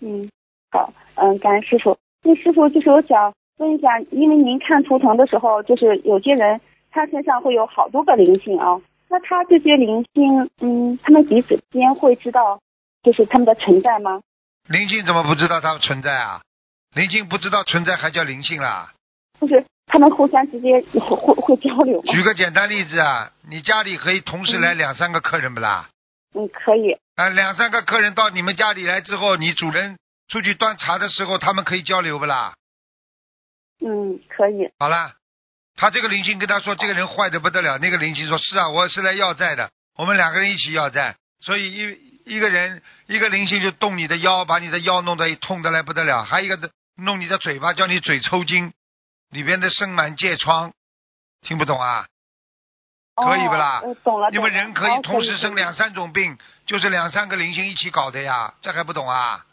[0.00, 0.28] 嗯，
[0.72, 1.96] 好，嗯，感恩师傅。
[2.22, 12.60] 那师傅就是我想问一下，因为您看图腾的时候，就是有些人他身上会有好多个灵性啊，那他这些灵性，嗯，他们彼此之间会知道
[13.02, 14.20] 就是他们的存在吗？
[14.68, 16.42] 灵性怎么不知道他们存在啊？
[16.94, 18.92] 灵性不知道存在还叫灵性啦？
[19.40, 22.12] 就是他们互相之间会会会交流吗？
[22.12, 25.88] 举个简单例子啊，你家里可以同时来两三个客人不啦？
[26.34, 26.92] 嗯，可以。
[27.14, 29.96] 啊，两三个客人到你们家里来之后，你主人
[30.28, 32.52] 出去端茶的时候，他们可以交流不啦？
[33.80, 34.70] 嗯，可以。
[34.78, 35.12] 好了，
[35.76, 48.72] 他这个灵性跟他说这个人坏的不得了，那个灵性说是啊，我是来要债的，我们两个人一起要债，所以一一个人一个灵性就动你的腰，把你的腰弄得痛得来不得了，还有一个弄你的嘴巴，叫你嘴抽筋，
[49.30, 50.72] 里边的生满疥疮，
[51.42, 52.06] 听不懂啊？
[53.14, 54.28] 可以不啦懂了。
[54.30, 59.46] 你们人可以哦同时生两三种病，就是两三个灵性一起搞的呀，这还不懂啊？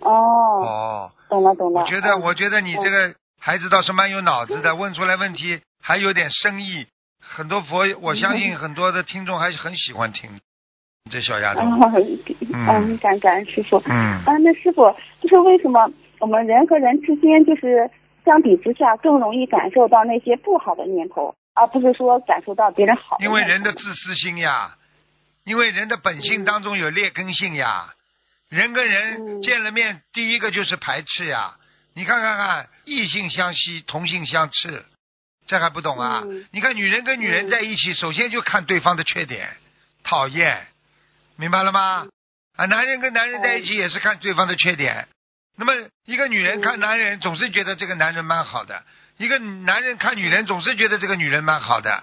[0.00, 1.80] 哦，哦，懂了懂了。
[1.80, 6.86] 我觉得，嗯我觉得你这个孩子倒是蛮有脑子的，问出来问题还有点深意。
[7.22, 10.28] 很多佛，我相信很多的听众还是很喜欢听
[11.10, 11.60] 这小丫头。
[11.60, 11.80] 嗯
[12.52, 13.80] 嗯嗯，感感恩师傅。
[13.86, 13.94] 嗯，
[14.26, 14.82] 啊，那师傅，
[15.20, 17.90] 就是为什么我们人和人之间，就是
[18.24, 23.30] 相比之下更容易感受到那些不好的念头，而不是说感受到别人好因？
[23.30, 24.76] 为人的自私心呀，
[25.44, 27.94] 因为人的本性当中有劣根性呀，
[28.50, 31.56] 人跟人嗯见了面，第一个就是排斥呀。
[31.94, 34.84] 你看看看，异性相吸，同性相斥，
[35.46, 36.22] 这还不懂啊？
[36.24, 39.48] 嗯你看女人跟女人在一起，首先就看对方的缺点，
[40.02, 40.66] 讨厌，
[41.36, 42.06] 明白了吗？
[42.56, 45.08] 啊，男人跟男人在一起也是看对方的缺点。
[45.56, 45.72] 那么
[46.06, 48.82] 一个女人看男人，总是觉得这个男人蛮好的；
[49.18, 52.02] 一个男人看女人，总是觉得这个女人蛮好的。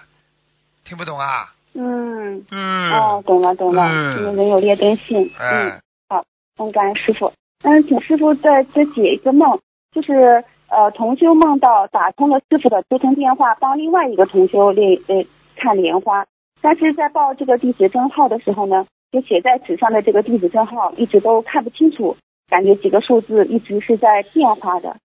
[0.84, 1.52] 听不懂啊？
[1.74, 2.90] 嗯，嗯。
[2.90, 5.30] 哦，懂了懂了，嗯因为人有劣根性。
[5.38, 5.80] 嗯，哎，
[6.58, 7.32] 嗯，感恩师傅。
[7.64, 9.58] 嗯，请师傅再再解一个梦，
[9.92, 15.24] 就是呃，同修梦到打通了师傅的接通电话，帮另外一个同修练呃
[15.56, 16.26] 看莲花，
[16.60, 22.16] 但是在报这个地址证号的时候呢，就写在纸上的这个地址证号一直都看不清楚，
[22.48, 24.96] 感觉几个数字一直是在变化的。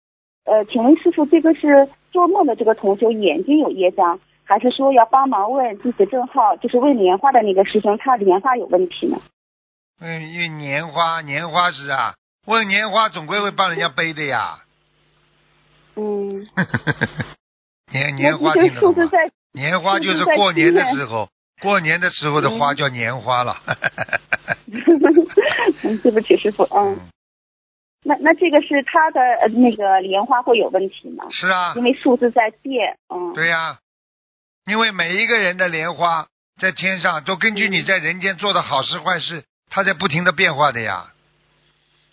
[0.45, 9.17] 呃，请问师傅，这个是做梦的这个同修眼睛有业障，还是说要帮忙问地址证号，就是问莲花的那个师兄他莲花有问题呢？
[10.03, 12.15] 嗯，因为年花，年花是啊，
[12.47, 14.59] 问年花总归会帮人家背的呀。
[15.95, 16.45] 嗯，
[17.93, 18.53] 年年花
[19.53, 21.29] 年花就是过年的时候，
[21.61, 23.61] 过年的时候的花叫年花了。
[25.85, 26.99] 嗯， 对不起，师傅，嗯，
[28.03, 31.27] 那那这个是他的呃那个莲花会有问题吗？
[31.31, 31.75] 是啊。
[31.77, 33.79] 因，为数字在变，嗯，对呀、
[34.67, 36.27] 因为每一个人的莲花
[36.61, 39.45] 在天上都根据你在人间做的好事坏事，
[39.75, 41.07] 它在不停的变化的呀。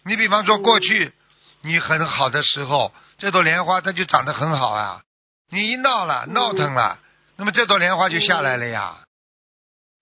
[0.05, 1.11] 你比方说过去
[1.61, 5.01] 你很好的时候，这朵莲花它就长得很好啊。
[5.51, 6.99] 你一闹了，闹腾了，
[7.35, 8.99] 那么这朵莲花就下来了呀。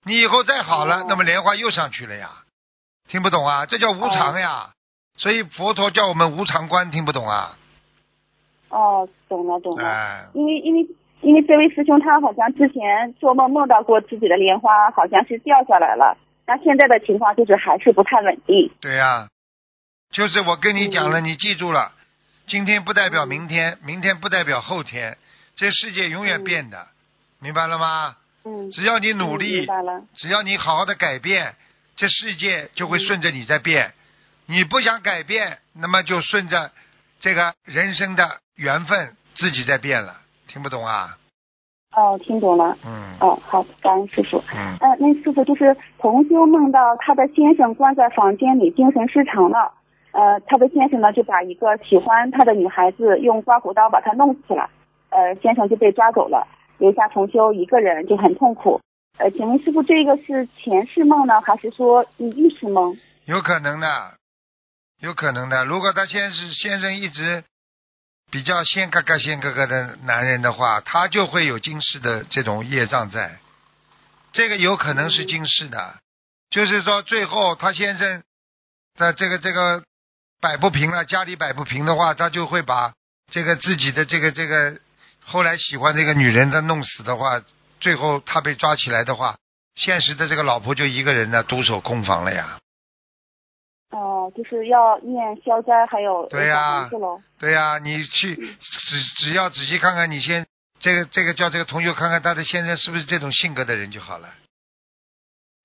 [0.05, 2.29] 你以后再好了哦，那么莲花又上去了呀。
[3.07, 3.65] 听不懂啊？
[3.65, 4.69] 这叫无常呀。
[5.17, 7.57] 所以佛陀叫我们无常观，听不懂啊？
[8.69, 9.83] 哦，懂了懂了。
[9.83, 10.87] 哎，因为因为
[11.21, 16.15] 因为这位师兄他好像之前做梦梦到过自己的莲花好像是掉下来了，
[16.47, 18.71] 那现在的情况就是还是不太稳定。
[18.79, 19.27] 对呀、
[20.09, 21.91] 就是我跟你讲了，嗯你记住了，
[22.47, 25.17] 今天不代表明天，明天不代表后天，
[25.57, 26.87] 这世界永远变的，
[27.39, 28.15] 明白了吗？
[28.45, 29.67] 嗯，只要你努嗯力。
[30.15, 31.53] 只要你好好的改变，
[31.97, 33.93] 这世界就会顺着你在变。
[34.45, 36.71] 你不想改变，那么就顺着
[37.19, 40.21] 这个人生的缘分自己在变了。
[40.47, 41.17] 听不懂啊？
[41.97, 42.77] 哦，听懂了。
[42.85, 44.37] 嗯哦，好，感恩师傅。
[44.53, 49.73] 嗯，呃，那师傅就是同修梦到他的先生关在房间里精神失常了，
[50.11, 54.69] 呃，他的先生呢就把一个喜欢他的女孩子用刮胡刀把他弄死了，
[55.09, 56.45] 呃，先生就被抓走了，
[56.77, 58.79] 留下同修一个人就很痛苦。
[59.17, 62.95] 呃，请问师傅，这个是前世梦呢，还是说预示梦？
[63.25, 63.87] 有可能的，
[65.01, 65.65] 有可能的。
[65.65, 67.43] 如果他先是先生一直
[68.29, 73.39] 比较先嘎嘎先嘎嘎的男人的话，他就会有今世的这种业障在。
[74.33, 75.95] 这个有可能是今世的，
[76.49, 78.21] 就是说最后他先生
[78.97, 79.81] 的这个这个
[80.41, 82.93] 摆不平了，家里摆不平的话，他就会把
[83.31, 84.77] 这个自己的这个这个
[85.23, 87.41] 后来喜欢这个女人的弄死的话，
[87.79, 89.37] 最后他被抓起来的话，
[89.75, 92.59] 现实的这个老婆就一个人呢独守空房了呀。
[94.27, 96.89] 哦、就是要念消灾，还有对呀。
[97.39, 100.45] 对呀、你去只只要仔细看看你先
[100.79, 104.27] 这个这个叫这个同学看看他的先生是不是这种性格的人就好了。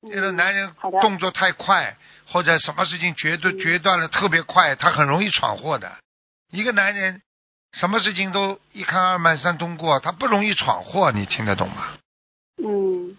[0.08, 1.96] 这个男人动作太快，
[2.26, 5.90] 或者什么事情决断嗯决断的特别快，他很容易闯祸的。
[6.50, 7.22] 一个男人
[7.72, 11.96] 什么事情都一看二慢三通过，他不容易闯祸，你听得懂吗？
[12.62, 13.16] 嗯，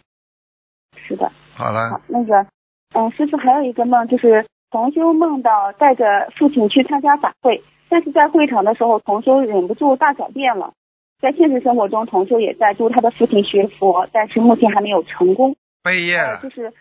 [0.96, 1.32] 是的。
[1.56, 2.46] 好了好，，那个，
[2.94, 10.74] 嗯，师傅还有一个梦，就是同修梦到带着父亲去参加法会，但是在会场的时候，同修忍不住大小便了。
[11.22, 15.52] 在现实生活中，同修也在助他的父亲学佛，但是目前还没有成功。
[15.52, 16.74] 呃，背业了就，是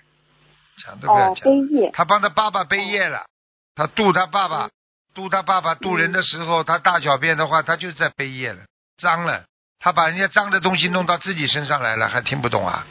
[0.83, 1.75] 讲都不要哦，讲背。
[1.75, 1.91] 业。
[1.93, 3.27] 他帮他爸爸背业了，
[3.75, 4.71] 他渡他爸爸，
[5.15, 8.63] 渡他爸爸渡人的时候，他大小便的话，他就是在背业了，
[8.97, 9.45] 脏了，
[9.79, 12.87] 他把人家脏的东西弄到自己身上来了，还听不懂啊？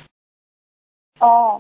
[1.20, 1.60] 哦，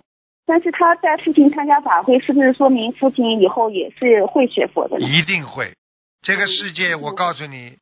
[0.51, 5.07] 但是他带父亲参加法会，是不是说明父亲以后也是会学佛的呢？
[5.07, 5.71] 一定会。
[6.21, 7.77] 这个世界，我告诉你，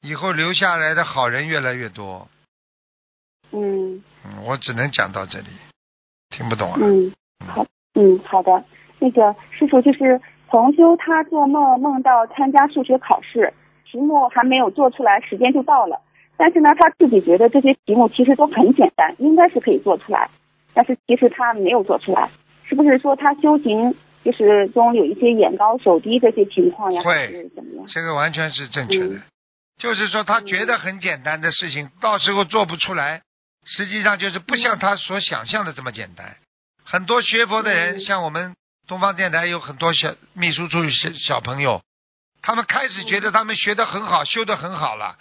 [0.00, 2.28] 以后留下来的好人越来越多。
[3.50, 5.48] 嗯嗯，我只能讲到这里，
[6.30, 6.78] 听不懂啊？
[6.80, 7.12] 嗯，
[7.44, 8.64] 好，嗯，好的。
[9.00, 13.52] 那个师傅就是同修，他做梦梦到参加数学考试，
[13.90, 16.00] 题目还没有做出来，时间就到了。
[16.36, 20.30] 但是呢，他自己觉得这些题目其实都很简单，应该是可以做出来。
[20.74, 22.30] 但是其实他没有做出来，
[22.64, 23.94] 是不是说他修行
[24.24, 27.02] 就是中有一些眼高手低这些情况呀？
[27.02, 27.86] 会是怎么样？
[27.86, 29.06] 这个完全是正确的。
[29.06, 29.22] 嗯
[29.76, 33.22] 就是说，他觉得很简单的事情，到时候做不出来，
[33.64, 36.36] 实际上就是不像他所想象的这么简单。
[36.84, 38.54] 很多学佛的人，嗯像我们
[38.86, 41.82] 东方电台有很多小秘书处小小朋友，
[42.40, 45.18] 他们开始觉得他们学得很好，修得很好了，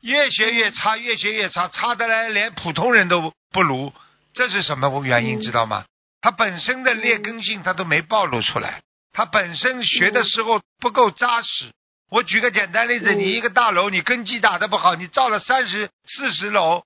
[0.00, 3.92] 越学越差，越学越差，差得来连普通人都不如。
[4.36, 5.38] 这是什么原因？
[5.38, 5.86] 嗯知道吗？
[6.20, 8.82] 他本身的劣根性他都没暴露出来，
[9.12, 11.72] 他本身学的时候不够扎实。
[12.10, 16.82] 我举个简单例子，嗯你一个大楼，你根基打得不好，你造了三十、四十楼，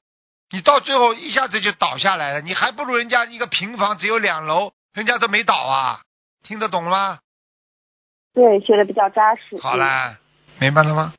[0.53, 6.03] 你到最后一下子就倒下来了，你还不如人家一个平房只有两楼，人家都没倒啊，
[6.45, 7.19] 听得懂吗？
[8.33, 9.59] 对，学的比较扎实。
[9.61, 10.17] 好啦，
[10.61, 11.15] 明白了吗？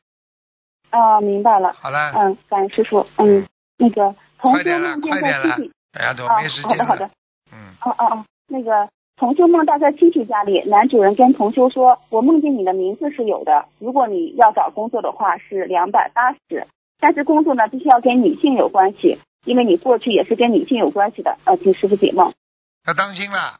[0.91, 1.73] 啊、明白了。
[1.73, 3.05] 好了，嗯，感谢师傅。
[3.17, 3.45] 嗯，
[3.77, 5.57] 那个快点了快点了
[5.91, 7.09] 大家都啊没时，好的好的。
[7.51, 16.67] 嗯，哦哦哦，那个同修梦到在亲戚家里，男主人跟同修说：“我梦见你的名字是有的，如果你要找工作的话是两百八十，
[16.99, 22.33] 但是工作呢必须要跟女性有关系，因为你过去也是跟女性有关系的。”呃，请师傅解梦。
[22.87, 23.59] 要当心了，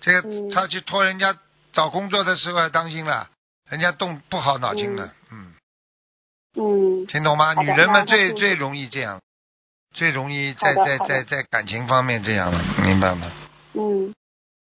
[0.00, 1.36] 这个嗯他去托人家
[1.72, 3.30] 找工作的时候要当心了，
[3.70, 5.54] 人家动不好脑筋的，嗯，
[6.56, 7.54] 嗯听懂吗？
[7.54, 9.20] 女人们最最容易这样，
[9.92, 13.30] 最容易在在在在感情方面这样了，明白吗？
[13.74, 14.12] 嗯，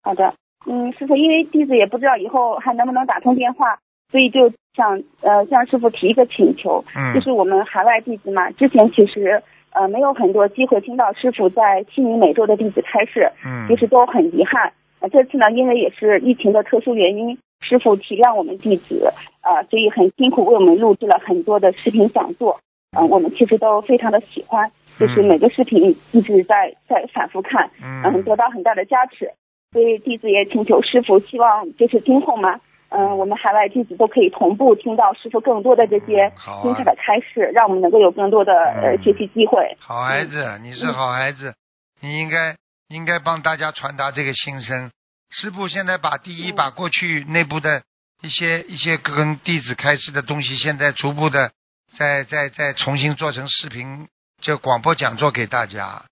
[0.01, 0.33] 好的，
[0.65, 3.79] 嗯，师傅，因为弟子也不知道以后还能不能打通电话，
[4.11, 14.73] 所以就想呃向师傅提一个请求，嗯就是我们海外弟子嘛，之前其实呃没有很多机会听到师傅在悉尼每周的弟子开示，嗯其实都很遗憾。
[15.01, 22.59] 呃，这次呢，因为也是疫情的特殊原因，师傅体谅我们弟子，呃，所以很辛苦为我们录制了很多的视频讲座。
[22.97, 29.31] 嗯、我们其实都非常的喜欢，就是嗯每个视频一直在在反复看，嗯，嗯得到很大的加持。
[29.71, 36.31] 所以弟子也请求师傅，希望就是今后嘛，嗯、我们海外弟子都可以同步听到师傅更多的这些
[36.63, 39.77] 精彩的开示，让我们能够有更多的呃嗯学习机会。
[39.79, 41.53] 好孩子，你是好孩子，
[42.01, 42.55] 你应该
[42.87, 44.89] 应该帮大家传达这个心声。
[45.29, 47.83] 师傅现在把第一，嗯把过去内部的
[48.23, 51.51] 一些一些跟弟子开示的东西，现在逐步的
[51.95, 54.07] 在在在重新做成视频，
[54.41, 56.03] 就广播讲座给大家。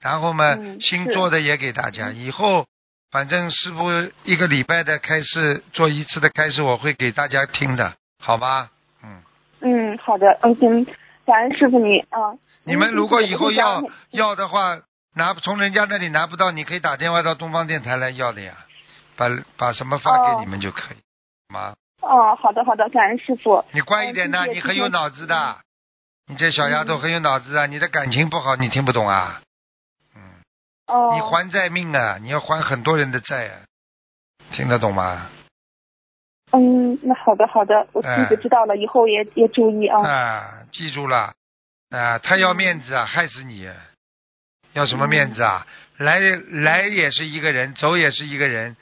[0.00, 2.10] 然后嘛，嗯新是做的也给大家。
[2.10, 2.66] 以后
[3.10, 3.90] 反正师傅
[4.24, 8.70] 一个礼拜的开始做一次的开始，我会给大家听的，好吧？
[9.02, 9.22] 嗯。
[9.60, 10.86] 嗯，好的，嗯行，
[11.26, 12.32] 感恩师傅你啊。
[12.64, 14.78] 你们如果以后要嗯要的话，
[15.14, 18.54] 拿从人家那里拿不到，你可以打电话到东方电台来要的呀，
[19.16, 20.96] 把把什么发给你们就可以，
[21.48, 21.74] 好吗？
[22.00, 23.62] 哦，好的好的，感恩师傅。
[23.72, 25.58] 你乖一点的，嗯谢谢你很有脑子的，
[26.30, 29.42] 你这小丫头很有脑子啊，你的感情不好，你听不懂啊？
[30.14, 30.22] 嗯，
[30.86, 33.58] 哦，你还债命啊，你要还很多人的债啊，
[34.52, 35.28] 听得懂吗？
[36.52, 40.08] 嗯，那好的好的，我弟子哎知道了，以后也也注意啊。
[40.08, 41.34] 啊，记住了，
[41.90, 43.68] 啊，他要面子啊，害死你，
[44.74, 45.66] 要什么面子啊？
[45.96, 48.76] 来来也是一个人，走也是一个人，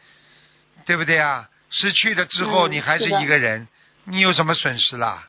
[0.85, 1.49] 对不对啊？
[1.71, 3.69] 失去了之后，嗯你还是一个人，
[4.05, 5.29] 你有什么损失啦？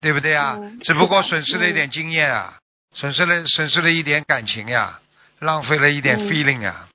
[0.00, 0.56] 对不对啊？
[0.60, 2.58] 嗯只不过损失了一点经验啊，
[2.94, 5.00] 损失了损失了一点感情呀、
[5.40, 6.88] 浪费了一点嗯 feeling 啊，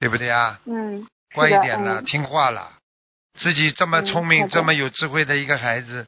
[0.00, 0.60] 对不对啊？
[0.66, 2.72] 嗯，乖一点了，嗯听话了。
[3.38, 6.06] 自己这么嗯聪明、这么有智慧的一个孩子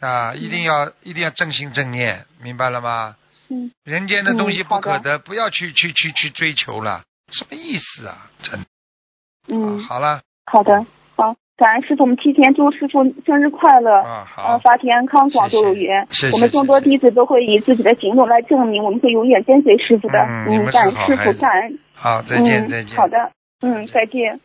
[0.00, 3.16] 啊，一定要一定要正心正念，明白了吗？
[3.48, 7.02] 嗯人间的东西不可得，不要去去去去追求了，
[7.32, 8.30] 什么意思啊？
[8.42, 8.66] 真的、
[9.48, 10.86] 嗯，好了好的好，
[11.60, 13.92] 感恩师傅，我们提前祝师傅生日快乐。
[14.00, 16.06] 啊，呃，好，法体安康，广州有缘。
[16.10, 20.18] 谢谢我们众多弟子都会以自己的行动来证明，我们会永远跟随师傅的。
[20.48, 21.78] 嗯感恩师傅，感恩。
[21.92, 22.96] 好，再见，嗯再见。
[22.96, 23.30] 好的，
[23.60, 24.40] 嗯，再见。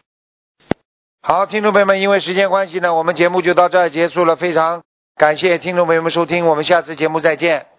[1.22, 4.36] 好，听众朋友们，因为时间关系呢，我们节目就到这儿结束了。
[4.36, 4.84] 非常
[5.16, 7.74] 感谢听众朋友们收听，我们下次节目再见。